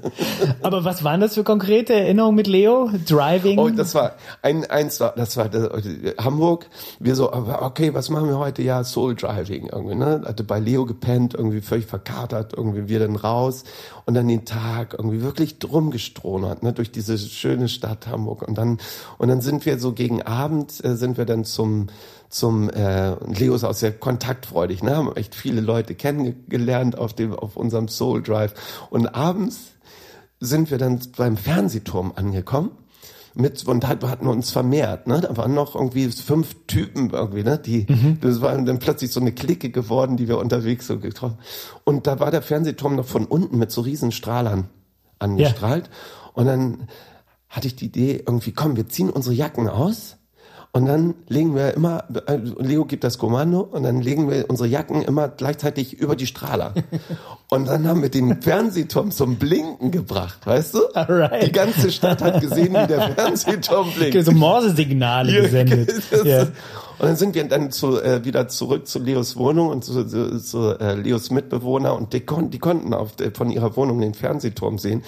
[0.63, 2.89] Aber was waren das für konkrete Erinnerungen mit Leo?
[3.07, 3.59] Driving?
[3.59, 5.69] Oh, das war ein eins war das war das,
[6.17, 6.67] Hamburg.
[6.99, 8.63] Wir so okay, was machen wir heute?
[8.63, 10.23] Ja, Soul Driving irgendwie, ne?
[10.25, 13.65] Hatte bei Leo gepennt, irgendwie völlig verkatert, irgendwie wir dann raus
[14.05, 18.57] und dann den Tag irgendwie wirklich drum gestronert, ne, durch diese schöne Stadt Hamburg und
[18.57, 18.79] dann
[19.19, 21.87] und dann sind wir so gegen Abend äh, sind wir dann zum
[22.33, 24.95] zum äh, Leo ist auch sehr kontaktfreudig, ne?
[24.95, 28.55] Haben echt viele Leute kennengelernt auf dem auf unserem Soul Drive
[28.89, 29.73] und abends
[30.39, 32.71] sind wir dann beim Fernsehturm angekommen.
[33.35, 35.21] Mit, und da hatten wir uns vermehrt, ne?
[35.21, 37.59] Da waren noch irgendwie fünf Typen irgendwie, ne?
[37.59, 37.85] Die,
[38.19, 41.37] das war dann plötzlich so eine Clique geworden, die wir unterwegs so getroffen.
[41.83, 44.69] Und da war der Fernsehturm noch von unten mit so riesen Strahlern
[45.19, 45.89] angestrahlt.
[46.33, 46.87] Und dann
[47.47, 50.17] hatte ich die Idee, irgendwie, komm, wir ziehen unsere Jacken aus.
[50.75, 54.67] Und dann legen wir immer, äh, Leo gibt das Kommando und dann legen wir unsere
[54.67, 56.73] Jacken immer gleichzeitig über die Strahler.
[57.49, 60.79] Und dann haben wir den Fernsehturm zum Blinken gebracht, weißt du?
[60.95, 61.45] Alright.
[61.45, 64.25] Die ganze Stadt hat gesehen, wie der Fernsehturm blinkt.
[64.25, 65.93] so Morsesignale gesendet.
[66.23, 66.47] ja.
[67.03, 70.39] Und dann sind wir dann zu, äh, wieder zurück zu Leos Wohnung und zu, zu,
[70.39, 74.13] zu äh, Leos Mitbewohner und die, kon die konnten auf, der- von ihrer Wohnung den
[74.13, 75.03] Fernsehturm sehen.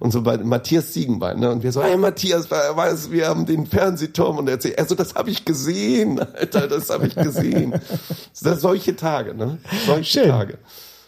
[0.00, 1.50] Und so bei Matthias Ziegenbein, ne?
[1.50, 5.14] Und wir so, hey Matthias, weiß, wir haben den Fernsehturm und er erzählt, also das
[5.14, 7.72] habe ich gesehen, Alter, das habe ich gesehen.
[8.42, 9.56] Das, solche Tage, ne?
[9.86, 10.28] Solche Schön.
[10.28, 10.58] Tage.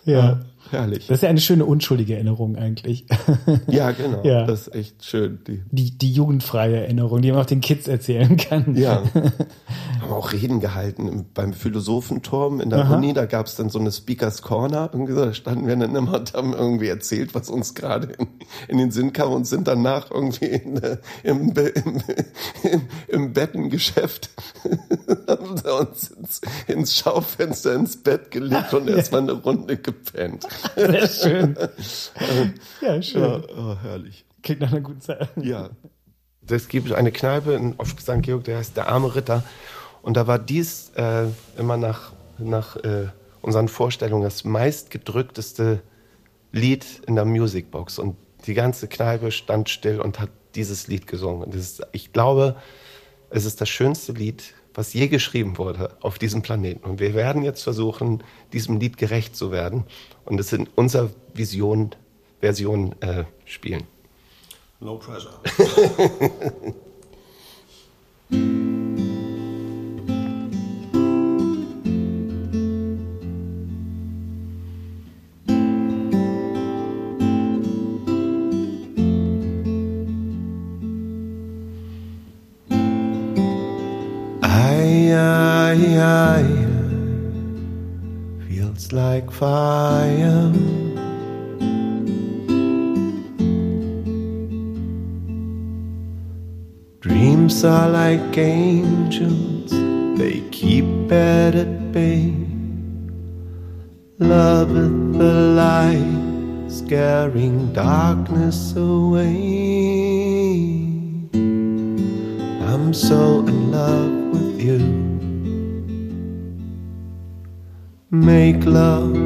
[0.06, 0.40] Ja.
[0.72, 1.06] Herrlich.
[1.06, 3.06] Das ist ja eine schöne, unschuldige Erinnerung eigentlich.
[3.68, 4.22] ja, genau.
[4.24, 4.44] Ja.
[4.46, 5.38] Das ist echt schön.
[5.46, 8.74] Die, Die, die jugendfreie Erinnerung, die man auch den Kids erzählen kann.
[8.76, 9.02] Ja.
[10.00, 13.12] Haben auch Reden gehalten im- beim Philosophenturm in der Uni.
[13.12, 14.90] Da gab's dann so eine Speakers Corner.
[14.92, 18.26] Irgendwie da standen wir dann immer und haben irgendwie erzählt, was uns gerade in,
[18.68, 22.02] in den Sinn kam und sind danach irgendwie in, der- im, im,
[22.62, 24.30] im, im Bettengeschäft
[25.28, 30.46] haben uns ins, ins Schaufenster ins Bett gelegt und erstmal eine Runde gepennt.
[30.74, 31.56] Sehr schön.
[32.80, 33.22] Ja, schön.
[33.22, 34.24] Ja, oh, herrlich.
[34.42, 35.28] Klingt nach einer guten Zeit.
[35.40, 35.70] Ja.
[36.48, 38.20] Es gibt eine Kneipe in, auf St.
[38.22, 39.44] Georg, der heißt Der arme Ritter.
[40.02, 43.06] Und da war dies äh, immer nach, nach äh,
[43.40, 45.80] unseren Vorstellungen das meistgedrückteste
[46.50, 47.98] Lied in der Musicbox.
[47.98, 51.44] Und die ganze Kneipe stand still und hat dieses Lied gesungen.
[51.44, 52.56] Und das ist, ich glaube,
[53.30, 56.88] es ist das schönste Lied, was je geschrieben wurde auf diesem Planeten.
[56.88, 59.84] Und wir werden jetzt versuchen, diesem Lied gerecht zu werden
[60.24, 61.94] und es in unserer Vision,
[62.40, 63.84] Version äh, spielen.
[64.80, 65.40] No pressure.
[89.12, 90.50] like fire.
[97.00, 99.70] Dreams are like angels,
[100.18, 102.34] they keep bed at bay.
[104.18, 109.28] Loveth the light, scaring darkness away.
[112.70, 115.11] I'm so in love with you.
[118.14, 119.16] Make love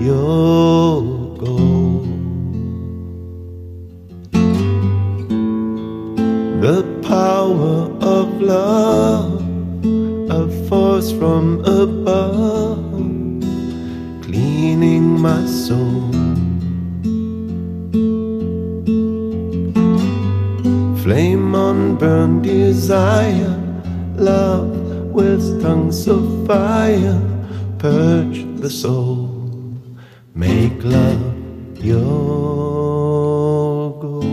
[0.00, 1.02] your
[1.36, 2.00] goal.
[6.62, 9.42] The power of love,
[10.30, 13.02] a force from above,
[14.22, 16.10] cleaning my soul.
[21.02, 23.60] Flame on burn desire,
[24.16, 24.70] love
[25.12, 27.33] with tongues of fire.
[27.84, 29.28] Purge the soul,
[30.34, 32.00] make love your
[34.00, 34.24] goal.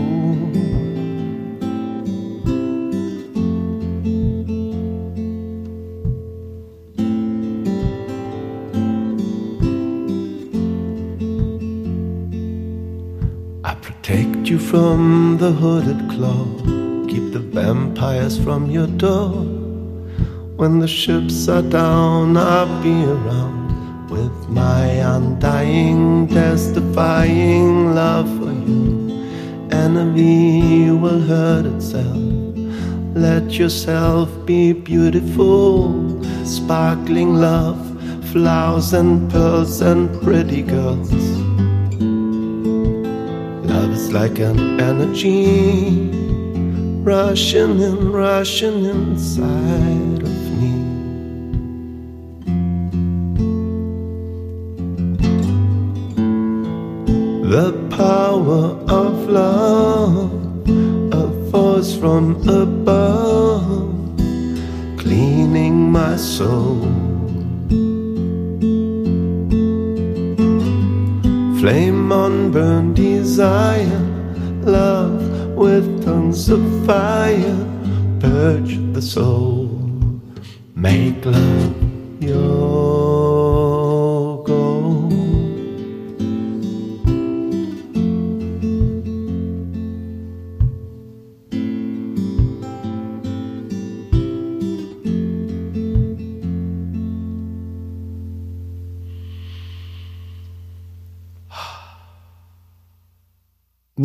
[13.62, 16.46] I protect you from the hooded claw,
[17.06, 19.61] keep the vampires from your door.
[20.62, 24.84] When the ships are down, I'll be around with my
[25.16, 29.10] undying, testifying love for you.
[29.72, 32.16] Enemy will hurt itself.
[33.16, 37.82] Let yourself be beautiful, sparkling love,
[38.30, 41.10] flowers and pearls and pretty girls.
[43.66, 46.08] Love is like an energy
[47.02, 50.41] rushing in, rushing inside
[57.52, 60.32] The power of love,
[61.12, 63.92] a force from above,
[64.96, 66.80] cleaning my soul.
[71.60, 74.00] Flame on burn desire,
[74.62, 75.20] love
[75.54, 77.66] with tongues of fire,
[78.18, 79.68] purge the soul,
[80.74, 81.76] make love
[82.18, 82.61] your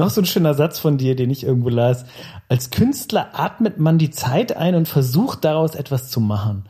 [0.07, 2.05] Noch so ein schöner Satz von dir, den ich irgendwo las.
[2.47, 6.63] Als Künstler atmet man die Zeit ein und versucht daraus etwas zu machen.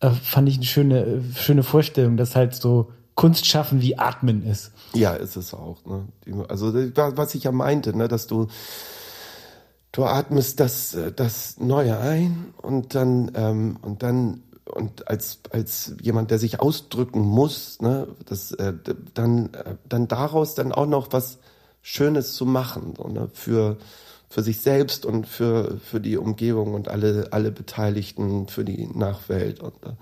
[0.00, 4.72] Äh, fand ich eine schöne, schöne Vorstellung, dass halt so Kunst schaffen wie Atmen ist.
[4.92, 5.78] Ja, ist es auch.
[5.86, 6.04] Ne?
[6.48, 8.48] Also was ich ja meinte, ne, dass du
[9.92, 15.94] du atmest das äh, das Neue ein und dann ähm, und dann und als als
[16.02, 18.74] jemand, der sich ausdrücken muss, ne, das äh,
[19.14, 21.38] dann äh, dann daraus dann auch noch was
[21.88, 23.76] Schönes zu machen, so, ne, für
[24.28, 29.60] für sich selbst und für für die Umgebung und alle alle Beteiligten, für die Nachwelt
[29.60, 29.92] und äh,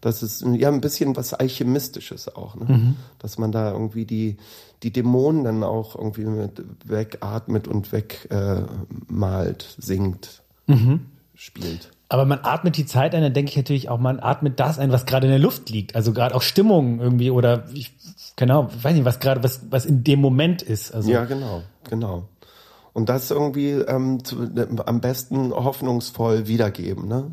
[0.00, 2.94] das ist ja ein bisschen was Alchemistisches auch, ne?
[3.20, 4.36] dass man da irgendwie die,
[4.82, 10.42] die Dämonen dann auch irgendwie mit wegatmet und wegmalt, äh, singt,
[11.36, 11.90] spielt.
[12.08, 14.90] Aber man atmet die Zeit ein, dann denke ich natürlich auch, man atmet das ein,
[14.90, 15.94] was gerade in der Luft liegt.
[15.94, 17.92] Also gerade auch Stimmung irgendwie oder ich,
[18.36, 20.92] genau, weiß nicht, was gerade, was, was in dem Moment ist.
[20.92, 22.28] Also Ja, genau, genau.
[22.94, 24.36] Und das irgendwie ähm, zu,
[24.84, 27.32] am besten hoffnungsvoll wiedergeben, ne?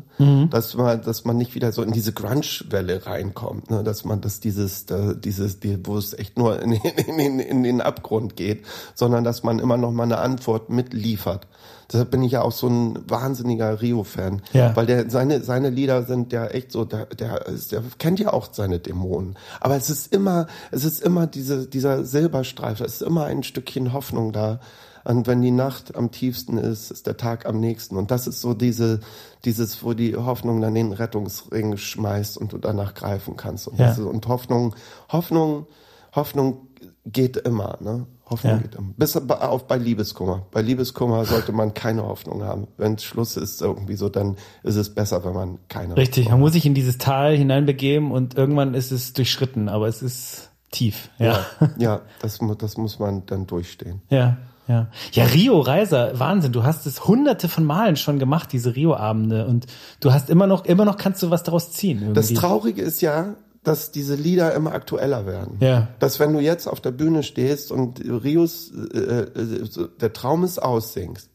[0.50, 3.84] Dass man, dass man nicht wieder so in diese Grunge-Welle reinkommt, ne?
[3.84, 7.62] Dass man, dass dieses, da, dieses, die, wo es echt nur in, in, in, in
[7.62, 11.46] den Abgrund geht, sondern dass man immer noch mal eine Antwort mitliefert.
[11.92, 14.74] Deshalb bin ich ja auch so ein wahnsinniger Rio-Fan, Ja.
[14.76, 18.32] weil der seine seine Lieder sind ja echt so, der der, ist, der kennt ja
[18.32, 23.02] auch seine Dämonen, aber es ist immer es ist immer diese dieser Silberstreifen, es ist
[23.02, 24.60] immer ein Stückchen Hoffnung da.
[25.04, 27.96] Und wenn die Nacht am tiefsten ist, ist der Tag am nächsten.
[27.96, 29.00] Und das ist so diese,
[29.44, 33.68] dieses, wo die Hoffnung dann den Rettungsring schmeißt und du danach greifen kannst.
[33.68, 33.86] Und, Ja.
[33.88, 34.74] das ist, und Hoffnung,
[35.10, 35.66] Hoffnung,
[36.14, 36.68] Hoffnung
[37.06, 38.06] geht immer, ne?
[38.28, 38.58] Hoffnung Ja.
[38.60, 38.90] geht immer.
[38.96, 40.46] Bis auf bei Liebeskummer.
[40.52, 42.68] Bei Liebeskummer sollte man keine Hoffnung haben.
[42.76, 46.40] Wenn Schluss ist irgendwie so, dann ist es besser, wenn man keine richtig, man Hoffnung
[46.40, 51.10] muss sich in dieses Tal hineinbegeben und irgendwann ist es durchschritten, aber es ist tief.
[51.18, 51.44] Ja.
[51.58, 51.70] hat.
[51.78, 54.02] Ja, das, das muss man dann durchstehen.
[54.10, 54.36] Ja,
[54.70, 54.88] ja.
[55.12, 56.52] Ja, Rio Reiser, Wahnsinn.
[56.52, 59.46] Du hast es hunderte von Malen schon gemacht, diese Rio-Abende.
[59.46, 59.66] Und
[60.00, 61.98] du hast immer noch, immer noch kannst du was daraus ziehen.
[61.98, 62.14] Irgendwie.
[62.14, 65.56] Das Traurige ist ja, dass diese Lieder immer aktueller werden.
[65.60, 65.88] Ja.
[65.98, 70.62] Dass wenn du jetzt auf der Bühne stehst und Rios, äh, äh, der Traum ist
[70.62, 71.30] aus singst.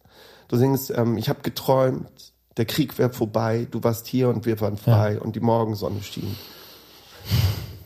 [0.48, 2.08] Du singst, ähm, ich habe geträumt,
[2.58, 6.36] der Krieg wäre vorbei, du warst hier und wir waren frei und die Morgensonne schien.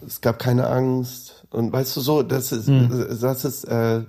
[0.05, 3.07] Es gab keine Angst und weißt du so, das ist, Hm.
[3.19, 4.03] das ist, äh,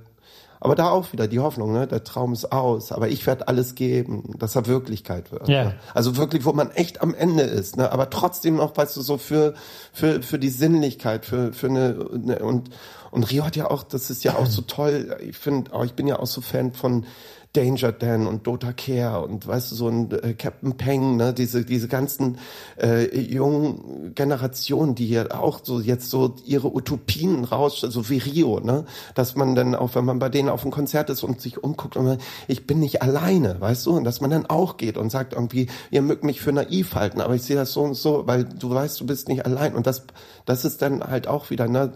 [0.61, 1.87] aber da auch wieder die Hoffnung, ne?
[1.87, 5.49] Der Traum ist aus, aber ich werde alles geben, dass er Wirklichkeit wird.
[5.49, 5.65] Ja.
[5.65, 5.75] Ne?
[5.95, 7.91] Also wirklich, wo man echt am Ende ist, ne?
[7.91, 9.55] Aber trotzdem noch, weißt du, so für
[9.93, 12.71] für für die Sinnlichkeit, für für eine, eine und
[13.11, 15.17] Und Rio hat ja auch, das ist ja auch so toll.
[15.21, 17.07] Ich finde, ich bin ja auch so Fan von
[17.53, 21.65] Danger Dan und Dota Care und weißt du, so ein äh, Captain Peng, ne, diese,
[21.65, 22.39] diese ganzen
[22.81, 28.61] äh, jungen Generationen, die ja auch so jetzt so ihre Utopien raus, also wie Rio,
[28.61, 28.85] ne,
[29.15, 31.97] dass man dann auch, wenn man bei denen auf ein Konzert ist und sich umguckt
[31.97, 35.11] und man, ich bin nicht alleine, weißt du, und dass man dann auch geht und
[35.11, 38.27] sagt irgendwie, ihr mögt mich für naiv halten, aber ich sehe das so und so,
[38.27, 39.75] weil du weißt, du bist nicht allein.
[39.75, 40.05] Und das,
[40.51, 41.93] das ist dann halt auch wieder, ne,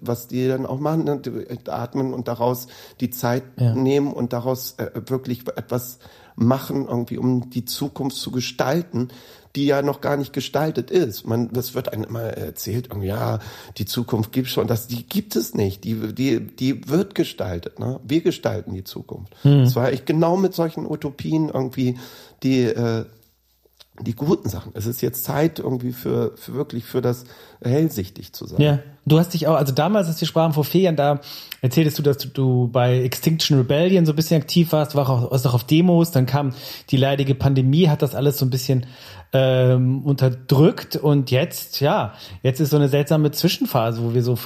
[0.00, 1.20] was die dann auch machen, ne,
[1.68, 2.66] atmen und daraus
[3.00, 3.74] die Zeit Ja.
[3.74, 5.98] nehmen und daraus äh, wirklich etwas
[6.34, 9.08] machen, irgendwie, um die Zukunft zu gestalten,
[9.54, 11.26] die ja noch gar nicht gestaltet ist.
[11.26, 13.40] Man, das wird einem immer erzählt, irgendwie, ja,
[13.76, 15.84] die Zukunft gibt schon, das, die gibt es nicht.
[15.84, 18.00] Die, die, die wird gestaltet, ne?
[18.04, 19.34] Wir gestalten die Zukunft.
[19.44, 21.98] Das war ich genau mit solchen Utopien irgendwie,
[22.42, 23.04] die, äh,
[24.00, 24.72] die guten Sachen.
[24.74, 27.24] Es ist jetzt Zeit irgendwie für, für wirklich für das
[27.62, 28.60] hellsichtig zu sein.
[28.60, 31.20] Ja, du hast dich auch, also damals, als wir sprachen vor vier Jahren, da
[31.60, 35.30] erzähltest du, dass du, du bei Extinction Rebellion so ein bisschen aktiv warst, warst auch,
[35.30, 36.54] warst auch auf Demos, dann kam
[36.90, 38.86] die leidige Pandemie, hat das alles so ein bisschen
[39.34, 44.38] ähm, unterdrückt und jetzt, ja, jetzt ist so eine seltsame Zwischenphase, wo wir so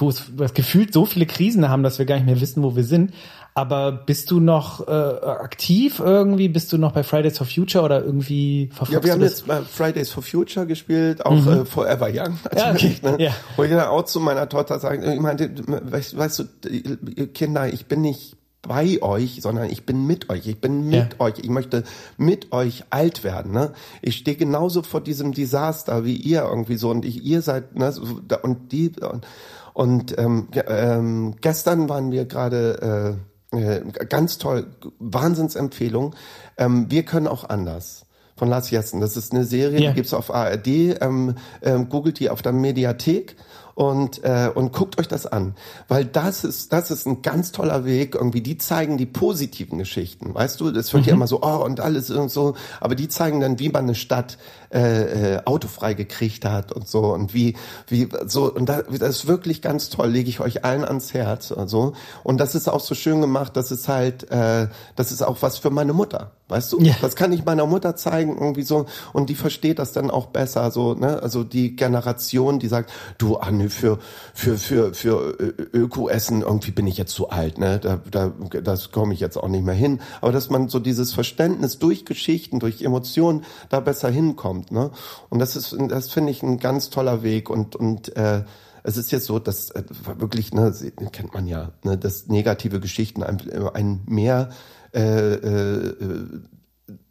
[0.53, 3.13] gefühlt so viele Krisen haben, dass wir gar nicht mehr wissen, wo wir sind.
[3.57, 6.47] Aber bist du noch äh, aktiv irgendwie?
[6.47, 9.63] Bist du noch bei Fridays for Future oder irgendwie verfolgst Ja, wir haben jetzt mal
[9.63, 13.03] Fridays for Future gespielt, auch äh, Forever Young natürlich.
[13.03, 13.17] okay.
[13.17, 13.23] ne?
[13.23, 13.31] Ja.
[13.55, 17.87] Wo ich dann auch zu meiner Tochter sage, ich meinte, weißt, weißt du, Kinder, ich
[17.87, 20.45] bin nicht bei euch, sondern ich bin mit euch.
[20.45, 21.19] Ich bin mit Ja.
[21.25, 21.39] euch.
[21.39, 21.83] Ich möchte
[22.17, 23.53] mit euch alt werden.
[23.53, 23.71] Ne?
[24.03, 27.91] Ich stehe genauso vor diesem Desaster wie ihr irgendwie so und ich, ihr seid ne,
[27.91, 28.03] so,
[28.43, 29.25] und die und,
[29.73, 34.67] und ähm, ähm, gestern waren wir gerade äh, äh, ganz toll,
[34.99, 36.15] Wahnsinnsempfehlung.
[36.57, 38.03] Ähm, wir können auch anders.
[38.35, 39.01] Von Lars Jessen.
[39.01, 39.89] Das ist eine Serie, Ja.
[39.89, 40.67] die gibt's auf ARD.
[41.01, 43.35] Ähm, ähm, googelt die auf der Mediathek
[43.77, 45.53] und äh, und guckt euch das an,
[45.87, 48.15] weil das ist das ist ein ganz toller Weg.
[48.15, 50.71] Irgendwie die zeigen die positiven Geschichten, weißt du?
[50.71, 53.69] Das wird ja immer so oh und alles und so, aber die zeigen dann, wie
[53.69, 54.39] man eine Stadt
[54.73, 57.55] äh, äh, autofrei gekriegt hat und so und wie
[57.87, 60.09] wie so und da, das ist wirklich ganz toll.
[60.09, 61.93] Lege ich euch allen ans Herz und so.
[62.23, 63.55] Und das ist auch so schön gemacht.
[63.55, 66.79] Das ist halt äh, das ist auch was für meine Mutter, weißt du?
[66.81, 66.95] Ja.
[66.99, 70.71] Das kann ich meiner Mutter zeigen irgendwie so und die versteht das dann auch besser
[70.71, 73.99] so ne also die Generation die sagt du Anne für
[74.33, 78.91] für für für Ö- Öko-Essen irgendwie bin ich jetzt zu alt ne da da das
[78.91, 82.59] komme ich jetzt auch nicht mehr hin aber dass man so dieses Verständnis durch Geschichten
[82.59, 84.91] durch Emotionen da besser hinkommt ne
[85.29, 88.43] und das ist das finde ich ein ganz toller Weg und und äh,
[88.83, 89.83] es ist jetzt so, dass äh,
[90.17, 90.73] wirklich, ne,
[91.11, 93.37] kennt man ja, ne, dass negative Geschichten ein,
[93.73, 94.49] ein mehr
[94.93, 95.95] äh, äh,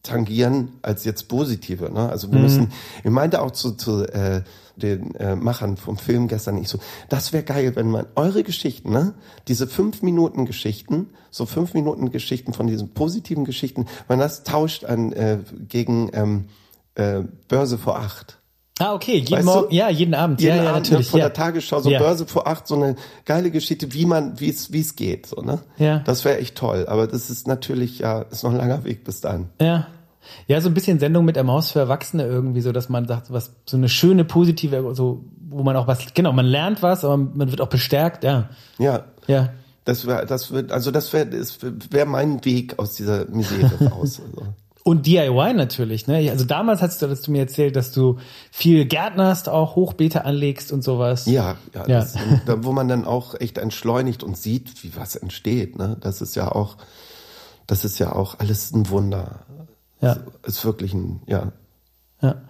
[0.03, 1.91] tangieren als jetzt positive.
[1.93, 2.09] Ne?
[2.09, 2.73] Also wir müssen,
[3.05, 4.43] ich meinte auch zu, zu äh,
[4.77, 8.91] den äh, Machern vom Film gestern nicht so, das wäre geil, wenn man eure Geschichten,
[8.91, 9.14] ne,
[9.49, 14.85] diese fünf Minuten Geschichten, so fünf Minuten Geschichten von diesen positiven Geschichten, man das tauscht
[14.85, 16.45] an äh, gegen ähm,
[16.95, 18.39] äh, Börse vor acht.
[18.79, 19.51] Ah, okay, jeden Weißt du?
[19.51, 21.09] Morgen, ja, jeden Abend, Jeden ja, ja, Abend natürlich.
[21.09, 21.27] von ja.
[21.27, 21.99] der Tagesschau, so Ja.
[21.99, 25.41] Börse vor acht, so eine geile Geschichte, wie man, wie es, wie es geht, so,
[25.41, 25.61] ne?
[25.79, 26.01] Ja.
[26.01, 26.85] Das wäre echt toll.
[26.87, 29.49] Aber das ist natürlich, ja, ist noch ein langer Weg bis dann.
[29.62, 29.87] Ja.
[30.47, 33.33] Ja, so ein bisschen Sendung mit der Maus für Erwachsene irgendwie, so dass man sagt,
[33.33, 37.16] was, so eine schöne, positive, so, wo man auch was, genau, man lernt was, aber
[37.16, 38.49] man wird auch bestärkt, ja.
[38.79, 39.05] Ja.
[39.27, 39.51] Ja.
[39.85, 41.59] Das wäre, das wird, also das wäre, das
[41.91, 44.20] wäre mein Weg aus dieser Misere raus.
[44.20, 44.53] Also.
[44.87, 46.31] Und DIY natürlich, ne?
[46.31, 48.18] Also damals hast du, hast du mir erzählt, dass du
[48.53, 51.27] viel Gärtnerst, auch Hochbeete anlegst und sowas.
[51.27, 52.01] Ja, ja, Ja.
[52.01, 52.14] Das,
[52.47, 55.97] da, wo man dann auch echt entschleunigt und sieht, wie was entsteht, ne?
[56.01, 56.77] Das ist ja auch,
[57.66, 59.41] das ist ja auch alles ein Wunder.
[60.01, 60.17] Ja.
[60.45, 61.53] Ist wirklich ein, ja.
[62.23, 62.43] Ja.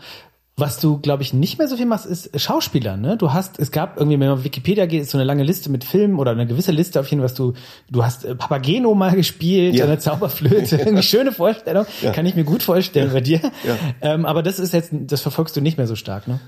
[0.59, 3.19] Was du, glaube ich, nicht mehr so viel machst, ist Schauspieler, ne?
[3.19, 5.69] Du hast, es gab irgendwie, wenn man auf Wikipedia geht, ist so eine lange Liste
[5.71, 7.53] mit Filmen oder eine gewisse Liste auf jeden Fall, was du,
[7.91, 9.85] du hast äh, Papageno mal gespielt, Ja.
[9.85, 12.13] eine Zauberflöte, irgendwie schöne Vorstellung, Ja.
[12.13, 13.41] kann ich mir gut vorstellen bei dir.
[13.43, 13.77] Ja.
[14.01, 16.41] Ähm, aber das ist jetzt, das verfolgst du nicht mehr so stark, ne?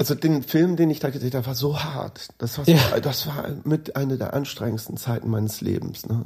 [0.00, 2.28] Also den Film, den ich da gedreht habe, war so hart.
[2.38, 2.98] Das war, so, Ja.
[3.00, 6.06] das war mit einer der anstrengendsten Zeiten meines Lebens.
[6.08, 6.24] Ne?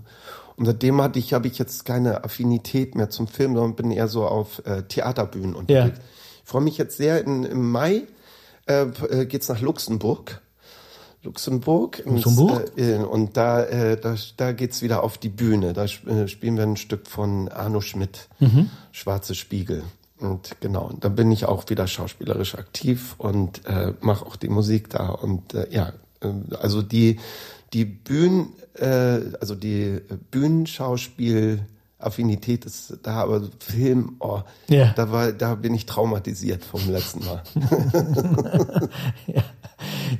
[0.54, 4.06] Und seitdem hatte ich, habe ich jetzt keine Affinität mehr zum Film, sondern bin eher
[4.06, 5.98] so auf äh, Theaterbühnen unterwegs.
[6.44, 7.20] Ich freue mich jetzt sehr.
[7.24, 8.02] In, Im Mai
[8.66, 10.40] äh, äh, geht's nach Luxemburg.
[11.24, 12.00] Luxemburg.
[12.06, 12.70] Luxemburg?
[12.76, 15.72] Und, äh, und da, äh, da, da geht's wieder auf die Bühne.
[15.72, 18.28] Da äh, spielen wir ein Stück von Arno Schmidt,
[18.92, 19.82] Schwarze Spiegel.
[20.18, 24.48] Und genau, und da bin ich auch wieder schauspielerisch aktiv und äh, mache auch die
[24.48, 25.08] Musik da.
[25.08, 26.28] Und äh, ja, äh,
[26.60, 27.18] also die,
[27.72, 30.00] die Bühnen, äh, also die
[30.30, 31.66] Bühnenschauspiel
[31.98, 34.92] Affinität ist da, aber Film, oh, Ja.
[34.94, 37.42] da war, da bin ich traumatisiert vom letzten Mal.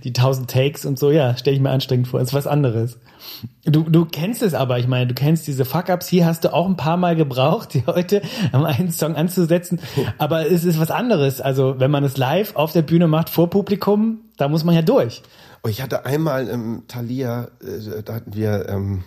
[0.05, 2.21] die tausend Takes und so, ja, stelle ich mir anstrengend vor.
[2.21, 2.99] Ist was anderes.
[3.65, 6.09] Du, du kennst es aber, ich meine, du kennst diese Fuck-Ups.
[6.09, 8.23] Hier hast du auch ein paar Mal gebraucht, die heute
[8.53, 9.81] am einen Song anzusetzen.
[10.19, 11.41] Aber es ist was anderes.
[11.41, 14.83] Also, wenn man es live auf der Bühne macht, vor Publikum, da muss man ja
[14.83, 15.23] durch.
[15.63, 19.05] Oh, ich hatte einmal im Thalia, äh, da hatten wir ähm,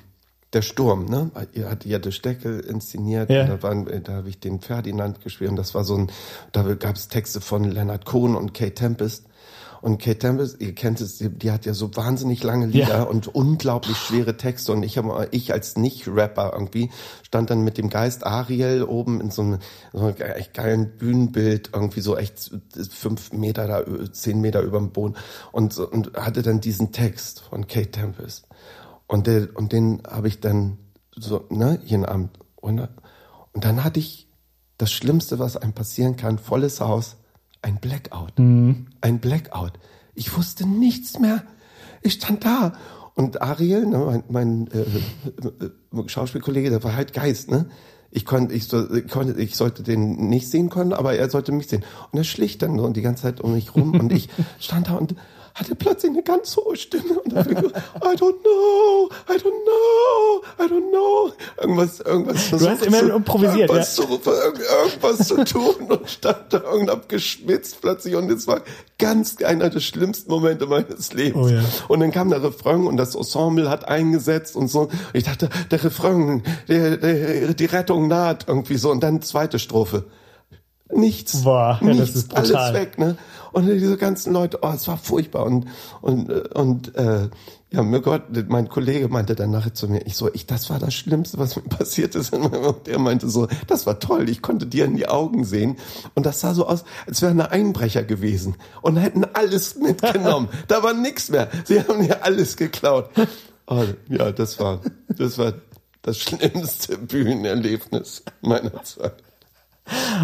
[0.54, 1.30] der Sturm, ne?
[1.54, 3.46] Ihr hatte ja Steckel inszeniert, Ja.
[3.46, 6.12] da, waren, da habe ich den Ferdinand gespielt und das war so ein,
[6.54, 9.26] da gab es Texte von Leonard Cohen und Kate Tempest.
[9.82, 13.04] Und Kate Tempest, ihr kennt es, die, hat ja so wahnsinnig lange Lieder Ja.
[13.04, 14.72] und unglaublich schwere Texte.
[14.72, 16.90] Und ich habe, ich als Nicht-Rapper irgendwie
[17.24, 19.60] stand dann mit dem Geist Ariel oben in so einem,
[19.94, 22.52] so einem echt geilen Bühnenbild, irgendwie so echt
[22.92, 25.16] fünf Meter da, zehn Meter über dem Boden
[25.52, 28.48] und, so- und hatte dann diesen Text von Kate Tempest.
[29.08, 30.78] Und, der, und den habe ich dann
[31.16, 32.32] so, ne, jeden Abend.
[32.56, 32.80] Und,
[33.54, 34.28] und dann hatte ich
[34.78, 37.16] das Schlimmste, was einem passieren kann, volles Haus,
[37.68, 38.34] ein Blackout.
[38.38, 39.74] Ein Blackout.
[40.16, 41.44] Ich wusste nichts mehr.
[42.02, 42.74] Ich stand da.
[43.14, 45.66] Und Ariel, ne, mein, mein äh,
[45.98, 47.66] äh, Schauspielkollege, der war halt Geist, ne?
[48.10, 51.52] Ich konnte, ich, so, ich konnte, ich sollte den nicht sehen können, aber er sollte
[51.52, 51.84] mich sehen.
[52.12, 54.88] Und er schlich dann so und die ganze Zeit um mich rum und ich stand
[54.88, 55.16] da und
[55.60, 60.44] hatte plötzlich eine ganz hohe Stimme und habe gesagt, I don't know, I don't know,
[60.60, 61.32] I don't know.
[61.60, 66.54] Irgendwas, irgendwas versucht hast immer zu- improvisiert, irgendwas zu, irg- irgendwas zu tun und stand
[66.54, 68.62] da und hab geschwitzt plötzlich und es war
[69.00, 71.48] ganz einer der schlimmsten Momente meines Lebens.
[71.48, 71.62] Oh ja.
[71.88, 74.90] Und dann kam der Refrain und das Ensemble hat eingesetzt und so.
[75.14, 80.06] Ich dachte, der Refrain, der, der, die Rettung naht irgendwie so und dann zweite Strophe.
[80.90, 81.44] Nichts.
[81.44, 82.56] Boah, ja, das nichts, ist brutal.
[82.56, 83.18] alles weg, ne?
[83.52, 85.68] Und diese ganzen Leute, oh, es war furchtbar und
[86.02, 87.30] und äh, und äh,
[87.70, 90.80] ja, mir Gott, mein Kollege meinte dann nachher zu mir, ich so, ich, das war
[90.80, 92.34] das Schlimmste, was mir passiert ist.
[92.34, 95.76] Und der meinte so, das war toll, ich konnte dir in die Augen sehen
[96.16, 100.48] und das sah so aus, als wären da Einbrecher gewesen und hätten alles mitgenommen.
[100.68, 101.50] da war nichts mehr.
[101.66, 103.10] Sie haben mir alles geklaut.
[103.68, 104.80] Oh, ja, das war,
[105.10, 105.54] das war
[106.02, 109.24] das schlimmste Bühnenerlebnis meiner Zeit.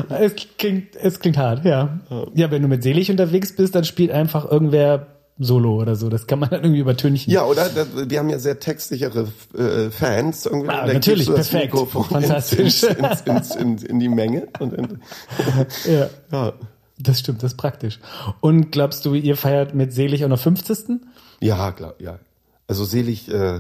[0.10, 2.00] Es klingt, es klingt hart, ja.
[2.34, 5.08] Ja, wenn du mit Selig unterwegs bist, dann spielt einfach irgendwer
[5.40, 6.10] Solo oder so.
[6.10, 7.32] Das kann man dann irgendwie übertünchen.
[7.34, 7.68] Ja, oder?
[7.70, 10.46] Das, wir haben ja sehr textsichere äh, Fans.
[10.46, 11.74] Irgendwie, Ah, da natürlich, das perfekt.
[11.74, 12.84] Mikrofon Fantastisch.
[12.84, 14.48] Ins, ins, ins, in die Menge.
[15.86, 16.10] Ja.
[16.32, 16.54] ja.
[17.00, 18.00] Das stimmt, das ist praktisch.
[18.40, 21.02] Und glaubst du, ihr feiert mit Selig auch noch 50.
[21.42, 22.20] ja, klar, ja.
[22.68, 23.60] Also selig äh,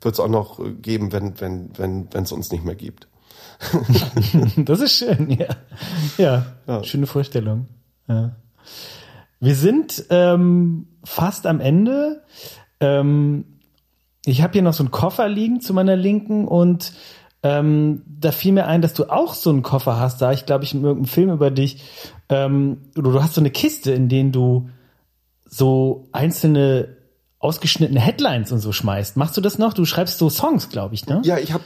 [0.00, 3.06] wird es auch noch geben, wenn wenn wenn wenn es uns nicht mehr gibt.
[4.56, 5.48] Das ist schön, ja.
[6.18, 6.84] Ja, Ja.
[6.84, 7.66] schöne Vorstellung.
[8.08, 8.36] Ja.
[9.38, 12.22] Wir sind ähm, fast am Ende.
[12.80, 13.44] Ähm,
[14.24, 16.92] ich habe hier noch so einen Koffer liegen zu meiner Linken und
[17.42, 20.20] ähm, da fiel mir ein, dass du auch so einen Koffer hast.
[20.20, 21.82] Da ich glaube ich in irgendeinem Film über dich.
[22.28, 24.68] Ähm, oder du hast so eine Kiste, in denen du
[25.46, 26.96] so einzelne
[27.40, 29.16] ausgeschnittene Headlines und so schmeißt.
[29.16, 29.72] Machst du das noch?
[29.72, 31.22] Du schreibst so Songs, glaube ich, ne?
[31.24, 31.64] Ja, ich habe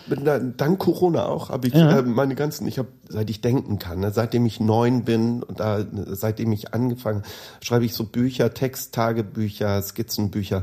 [0.57, 1.99] dank Corona auch, habe ich Ja.
[1.99, 5.59] äh, meine ganzen, ich habe seit ich denken kann, ne, seitdem ich neun bin und
[5.59, 7.25] da, seitdem ich angefangen,
[7.61, 10.63] schreibe ich so Bücher, Texttagebücher, Skizzenbücher.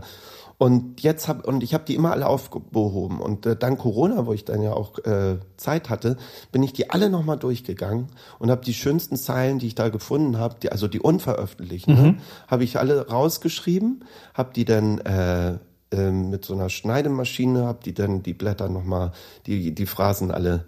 [0.62, 4.34] Und jetzt habe und ich habe die immer alle aufgehoben und äh, dank Corona, wo
[4.34, 6.18] ich dann ja auch äh, Zeit hatte,
[6.52, 10.38] bin ich die alle nochmal durchgegangen und habe die schönsten Zeilen, die ich da gefunden
[10.38, 14.06] habe, die, also die unveröffentlichten, ne, habe ich alle rausgeschrieben,
[14.36, 15.58] habe die dann äh,
[15.92, 19.14] ähm, mit so einer Schneidemaschine, habe die dann die Blätter nochmal,
[19.48, 20.66] die die Phrasen alle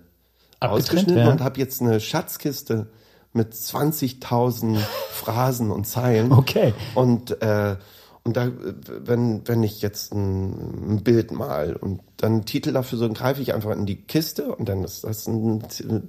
[0.59, 1.31] Abgetrennt, ausgeschnitten ja.
[1.31, 2.87] und habe jetzt eine Schatzkiste
[3.31, 4.79] mit 20.000
[5.11, 6.31] Phrasen und Zeilen.
[6.31, 6.73] Okay.
[6.95, 7.75] Und äh,
[8.25, 8.49] und da,
[9.03, 13.15] wenn wenn ich jetzt ein, ein Bild mal und dann einen Titel dafür so, dann
[13.15, 15.61] greife ich einfach in die Kiste und dann ist das ein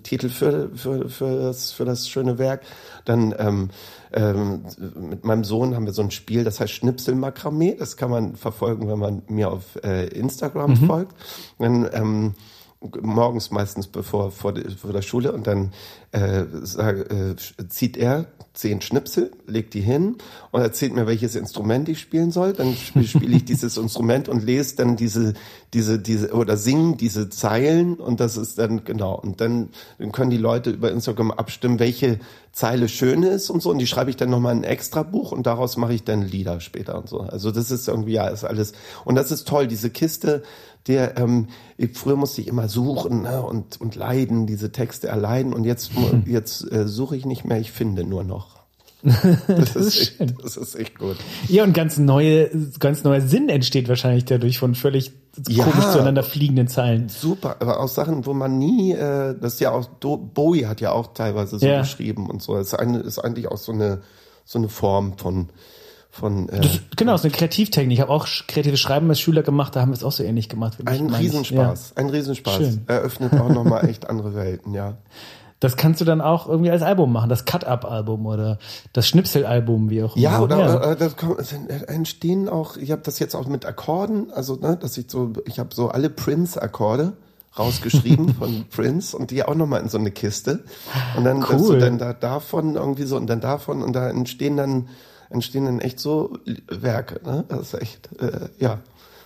[0.05, 2.63] Titel für für für das für das schöne Werk.
[3.05, 3.71] Dann ähm,
[4.13, 4.63] ähm,
[5.11, 7.75] mit meinem Sohn haben wir so ein Spiel, das heißt Schnipselmakramee.
[7.77, 11.17] Das kann man verfolgen, wenn man mir auf äh, Instagram folgt.
[11.59, 12.35] Dann ähm,
[13.03, 15.73] morgens meistens bevor vor, der- vor der Schule und dann
[16.13, 17.35] äh, sag, äh,
[17.69, 20.15] zieht er zehn Schnipsel, legt die hin
[20.53, 22.53] und erzählt mir, welches Instrument ich spielen soll.
[22.53, 25.35] Dann spiele spiel ich dieses Instrument und lese dann diese,
[25.73, 29.17] diese, diese oder singen diese Zeilen und das ist dann genau.
[29.19, 32.21] Und dann, dann können die Leute über Instagram abstimmen, welche
[32.53, 33.71] Zeile schön ist und so.
[33.71, 36.23] Und die schreibe ich dann nochmal in ein extra Buch und daraus mache ich dann
[36.23, 37.23] Lieder später und so.
[37.23, 38.73] Also das ist irgendwie, ja, ist alles.
[39.05, 40.45] Und das ist toll, diese Kiste,
[40.87, 45.53] der, ähm, ich, früher musste ich immer suchen ne, und, und leiden, diese Texte erleiden.
[45.53, 45.93] Und jetzt,
[46.27, 48.55] jetzt äh, suche ich nicht mehr, ich finde nur noch.
[49.47, 50.29] Das, ist, ist schön.
[50.31, 51.17] echt, das ist echt gut.
[51.49, 55.13] Ja, und ganz neue, ganz neuer Sinn entsteht wahrscheinlich dadurch von völlig
[55.49, 55.65] Ja.
[55.65, 57.11] komisch zueinander fliegenden Zeilen.
[57.11, 60.93] Super, aber auch Sachen, wo man nie, äh, das ist ja auch, Bowie hat ja
[60.93, 61.81] auch teilweise so Ja.
[61.81, 62.55] geschrieben und so.
[62.55, 64.01] Das ist, eine, ist eigentlich auch so eine,
[64.47, 65.51] so eine Form von,
[66.15, 67.93] von äh, Das, genau, ist eine Kreativtechnik.
[67.95, 70.49] Ich habe auch kreatives Schreiben als Schüler gemacht, da haben wir es auch so ähnlich
[70.49, 70.79] gemacht.
[70.85, 71.13] ein.
[71.13, 71.93] Riesenspaß.
[71.97, 72.03] Ja.
[72.03, 72.57] Ein Riesenspaß.
[72.57, 72.83] Schön.
[72.87, 74.95] Eröffnet auch nochmal echt andere Welten, ja.
[75.61, 78.59] Das kannst du dann auch irgendwie als Album machen, das Cut-Up-Album oder
[78.93, 80.45] das Schnipsel-Album, wie auch Ja, immer.
[80.45, 84.57] oder äh, das kommt, es entstehen auch, ich habe das jetzt auch mit Akkorden, also
[84.57, 87.15] ne, dass ich so, ich habe so alle Prince-Akkorde
[87.59, 90.65] rausgeschrieben von Prince und die auch nochmal in so eine Kiste.
[91.17, 91.79] Und dann, dass du Cool.
[91.79, 94.89] dann da davon irgendwie so und dann davon und da entstehen dann
[95.35, 97.45] entstehen dann echt so Werke, ne?
[97.49, 98.81] Das ist echt, äh, ja,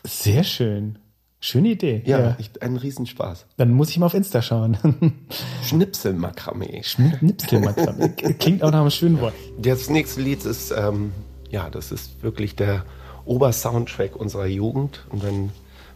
[0.05, 0.99] Sehr schön.
[1.41, 2.03] Schöne Idee.
[2.05, 3.47] ja, echt ein Riesenspaß.
[3.59, 4.77] Dann muss ich mal auf Insta schauen.
[5.63, 6.83] Schnipselmakramee.
[7.21, 8.17] Nipskelmakram.
[8.41, 9.35] Klingt auch nach einem schönen Wort.
[9.57, 11.13] Das nächste Lied ist, ähm,
[11.49, 12.85] ja, das ist wirklich der
[13.25, 15.07] Obersoundtrack unserer Jugend.
[15.11, 15.51] Und wenn,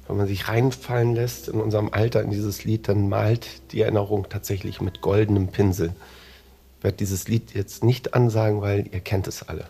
[0.06, 4.28] wenn man sich reinfallen lässt in unserem Alter in dieses Lied, dann malt die Erinnerung
[4.28, 5.92] tatsächlich mit goldenem Pinsel.
[6.78, 9.64] Ich werde dieses Lied jetzt nicht ansagen, weil ihr kennt es alle.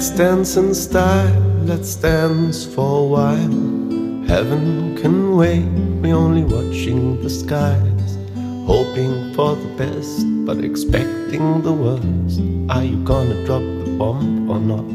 [0.00, 4.26] Let's dance in style, let's dance for a while.
[4.26, 5.66] Heaven can wait,
[6.00, 8.18] we're only watching the skies.
[8.66, 12.40] Hoping for the best, but expecting the worst.
[12.70, 14.90] Are you gonna drop the bomb or not?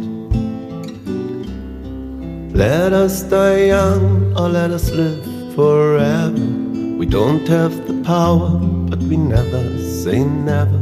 [2.55, 5.23] Let us die young or let us live
[5.55, 6.47] forever.
[6.97, 8.51] We don't have the power,
[8.89, 10.81] but we never say never.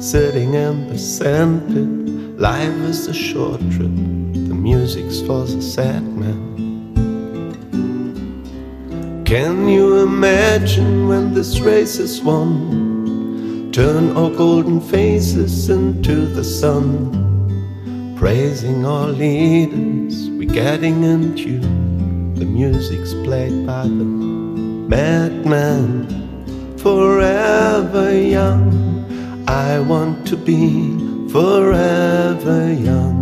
[0.00, 4.17] Sitting in the sandpit, life is a short trip.
[4.68, 6.44] Music's for the sad man.
[9.24, 13.70] Can you imagine when this race is won?
[13.72, 16.84] Turn our golden faces into the sun.
[18.18, 22.34] Praising our leaders, we getting in tune.
[22.34, 24.08] The music's played by the
[24.94, 26.06] madman.
[26.76, 28.66] Forever young,
[29.48, 30.60] I want to be
[31.30, 33.17] forever young.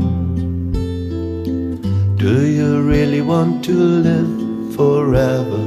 [2.16, 5.64] Do you really want to live forever?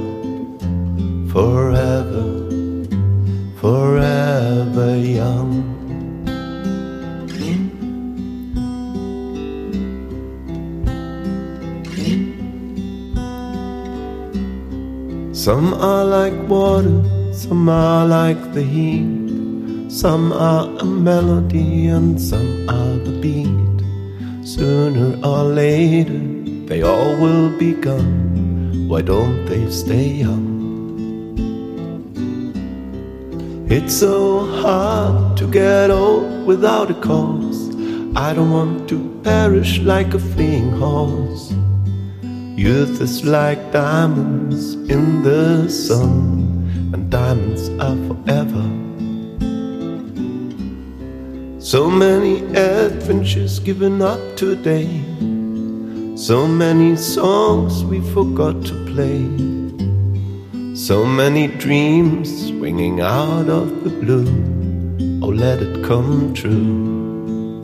[1.31, 2.25] Forever,
[3.61, 5.79] forever young.
[15.31, 19.29] Some are like water, some are like the heat.
[19.89, 23.59] Some are a melody and some are the beat.
[24.45, 26.28] Sooner or later,
[26.69, 28.87] they all will be gone.
[28.87, 30.47] Why don't they stay young?
[33.67, 37.75] It's so hard to get old without a cause.
[38.15, 41.51] I don't want to perish like a fleeing horse.
[42.55, 48.65] Youth is like diamonds in the sun, and diamonds are forever.
[51.59, 54.87] So many adventures given up today,
[56.19, 59.23] so many songs we forgot to play,
[60.75, 64.27] so many dreams swinging out of the blue.
[65.23, 67.61] Oh, let it come true.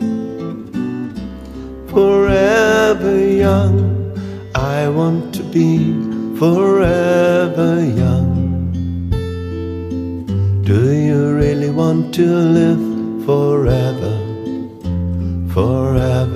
[1.88, 3.76] Forever young.
[4.54, 5.92] I want to be
[6.38, 8.32] forever young.
[10.64, 14.14] Do you really want to live forever,
[15.52, 16.35] forever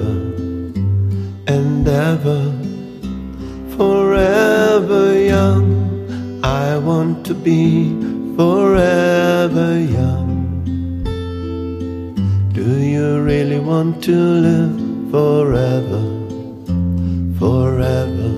[2.10, 3.76] and ever?
[3.76, 7.90] Forever young, I want to be
[8.36, 10.28] forever young.
[12.52, 16.20] Do you really want to live forever?
[17.40, 18.34] forever,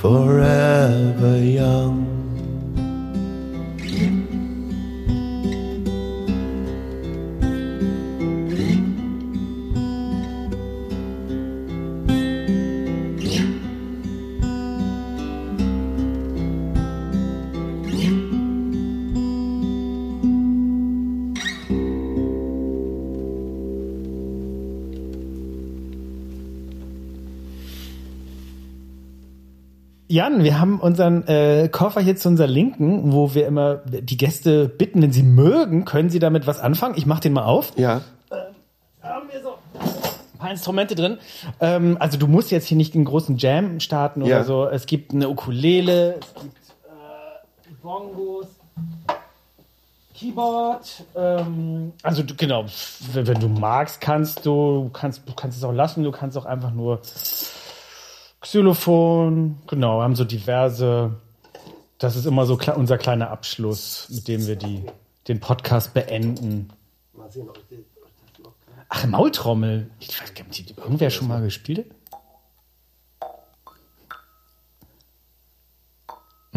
[0.00, 1.95] forever young.
[30.16, 34.66] Jan, wir haben unseren äh, Koffer hier zu unserer Linken, wo wir immer die Gäste
[34.66, 36.94] bitten, wenn sie mögen, können sie damit was anfangen.
[36.96, 37.74] Ich mach den mal auf.
[37.76, 38.00] Ja,
[39.02, 39.50] Haben wir so.
[39.74, 41.18] ein paar Instrumente drin.
[41.60, 44.44] Ähm, also du musst jetzt hier nicht einen großen Jam starten oder Ja.
[44.44, 44.66] so.
[44.66, 46.56] Es gibt eine Ukulele, es gibt
[46.86, 48.46] äh, Bongos,
[50.14, 51.04] Keyboard.
[51.14, 52.64] Ähm, also du, genau,
[53.12, 56.04] wenn, wenn du magst, kannst du kannst du kannst es auch lassen.
[56.04, 57.00] Du kannst auch einfach nur
[58.40, 59.58] Xylophon.
[59.66, 61.16] Genau, haben so diverse.
[61.98, 64.84] Das ist immer so unser kleiner Abschluss, mit dem wir die
[65.28, 66.68] den Podcast beenden.
[67.14, 67.84] Mal sehen, ob die,
[68.88, 69.90] Ach, Maultrommel.
[69.98, 71.90] Ich weiß gar nicht, irgendwer schon mal gespielt?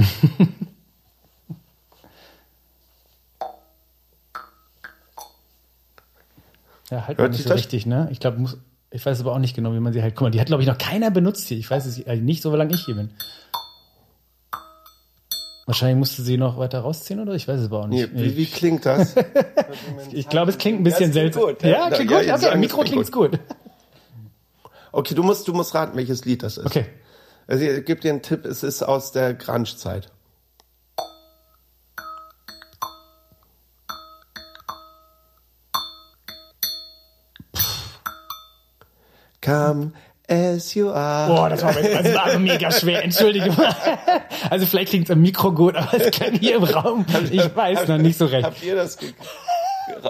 [6.92, 7.58] ja, halt Hört nicht so das?
[7.58, 8.08] richtig, ne?
[8.12, 8.58] Ich glaube, muss,
[8.92, 10.16] ich weiß aber auch nicht genau, wie man sie halt.
[10.16, 11.58] Guck mal, die hat, glaube ich, noch keiner benutzt hier.
[11.58, 13.12] Ich weiß es äh, nicht, so lange ich hier bin.
[15.68, 17.34] Wahrscheinlich musste sie noch weiter rausziehen, oder?
[17.36, 18.16] Ich weiß es aber auch nee, nicht.
[18.16, 19.16] wie, wie klingt das?
[20.12, 21.44] ich glaube, es klingt ein bisschen Ja, es klingt seltsam.
[21.44, 21.70] gut, ja.
[21.70, 22.28] ja, klingt Ja, gut.
[22.28, 23.40] ja, Okay, Mikro klingt klingt's gut.
[24.92, 26.66] Okay, du musst, du musst raten, welches Lied das ist.
[26.66, 26.86] Okay.
[27.46, 30.10] Also ich gebe dir einen Tipp, es ist aus der Grunge-Zeit.
[39.42, 39.92] Come
[40.28, 41.28] as you are.
[41.34, 43.74] Boah, das war, das war also mega schwer, entschuldige mal.
[44.50, 47.88] Also vielleicht klingt es im Mikro gut, aber es kann hier im Raum, ich weiß
[47.88, 48.46] noch nicht so recht.
[48.46, 48.98] Habt ihr das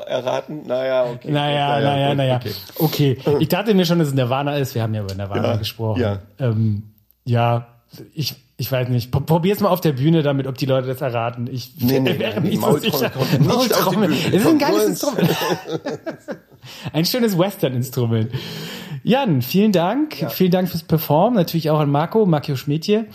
[0.07, 0.63] erraten?
[0.67, 1.31] Naja, okay.
[1.31, 2.39] Naja, naja, naja.
[2.77, 3.15] okay.
[3.15, 4.75] Okay, ich dachte mir schon, dass es Nirvana ist.
[4.75, 6.01] Wir haben ja über Nirvana Ja, gesprochen.
[6.01, 6.19] ja.
[6.39, 6.83] Ähm,
[7.23, 7.67] ja,
[8.13, 9.11] ich, ich weiß nicht.
[9.11, 11.47] P- Probier's mal auf der Bühne damit, ob die Leute das erraten.
[11.49, 13.09] Ich Nee, nee, wäre nee, nicht so sicher.
[13.09, 14.11] kommt nicht Maultrommel.
[14.11, 15.29] Es ist ein geiles Instrument.
[16.93, 18.31] Ein schönes Western-Instrument.
[19.03, 20.25] Jan, vielen Dank.
[20.29, 21.35] Vielen Dank fürs Performen.
[21.35, 23.05] Natürlich auch an Marco, Marco Schmidtje.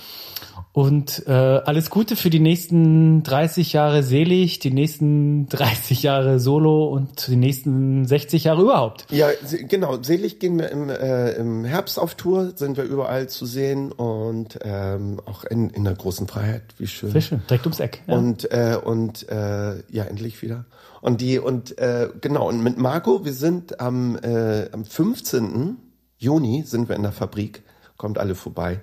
[0.75, 6.89] Und äh, alles Gute für die nächsten 30 Jahre selig, die nächsten 30 Jahre Solo
[6.89, 9.07] und die nächsten 60 Jahre überhaupt.
[9.11, 9.29] Ja,
[9.69, 10.03] genau.
[10.03, 14.59] Selig gehen wir im, äh, im Herbst auf Tour, sind wir überall zu sehen und
[14.63, 16.65] ähm, auch in, in der großen Freiheit.
[16.79, 17.13] Wie schön.
[17.13, 18.03] Sehr schön, direkt ums Eck.
[18.09, 18.17] Ja.
[18.17, 20.65] Und äh, und äh, ja, endlich wieder.
[21.01, 25.77] Und die und äh, genau und mit Marco, wir sind am äh, am 15.
[26.19, 27.63] Juni sind wir in der Fabrik.
[27.97, 28.81] Kommt alle vorbei.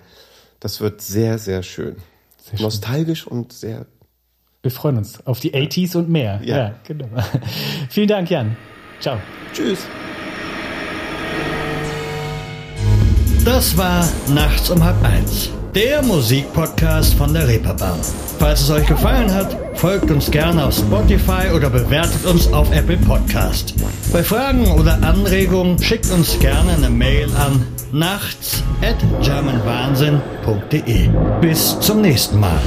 [0.62, 1.96] Das wird sehr sehr schön.
[2.38, 2.64] Sehr schön.
[2.64, 3.86] Nostalgisch und sehr
[4.62, 6.40] Wir freuen uns auf die 80s und mehr.
[6.44, 6.74] Ja, Ja.
[6.86, 7.08] genau.
[7.90, 8.56] Vielen Dank, Jan.
[9.00, 9.18] Ciao.
[9.52, 9.80] Tschüss.
[13.44, 17.98] Das war Nachts um halb eins, der Musikpodcast von der Reeperbahn.
[18.38, 22.98] Falls es euch gefallen hat, folgt uns gerne auf Spotify oder bewertet uns auf Apple
[22.98, 23.74] Podcast.
[24.12, 31.08] Bei Fragen oder Anregungen schickt uns gerne eine Mail an nachts at germanwahnsinn.de.
[31.40, 32.60] Bis zum nächsten Mal.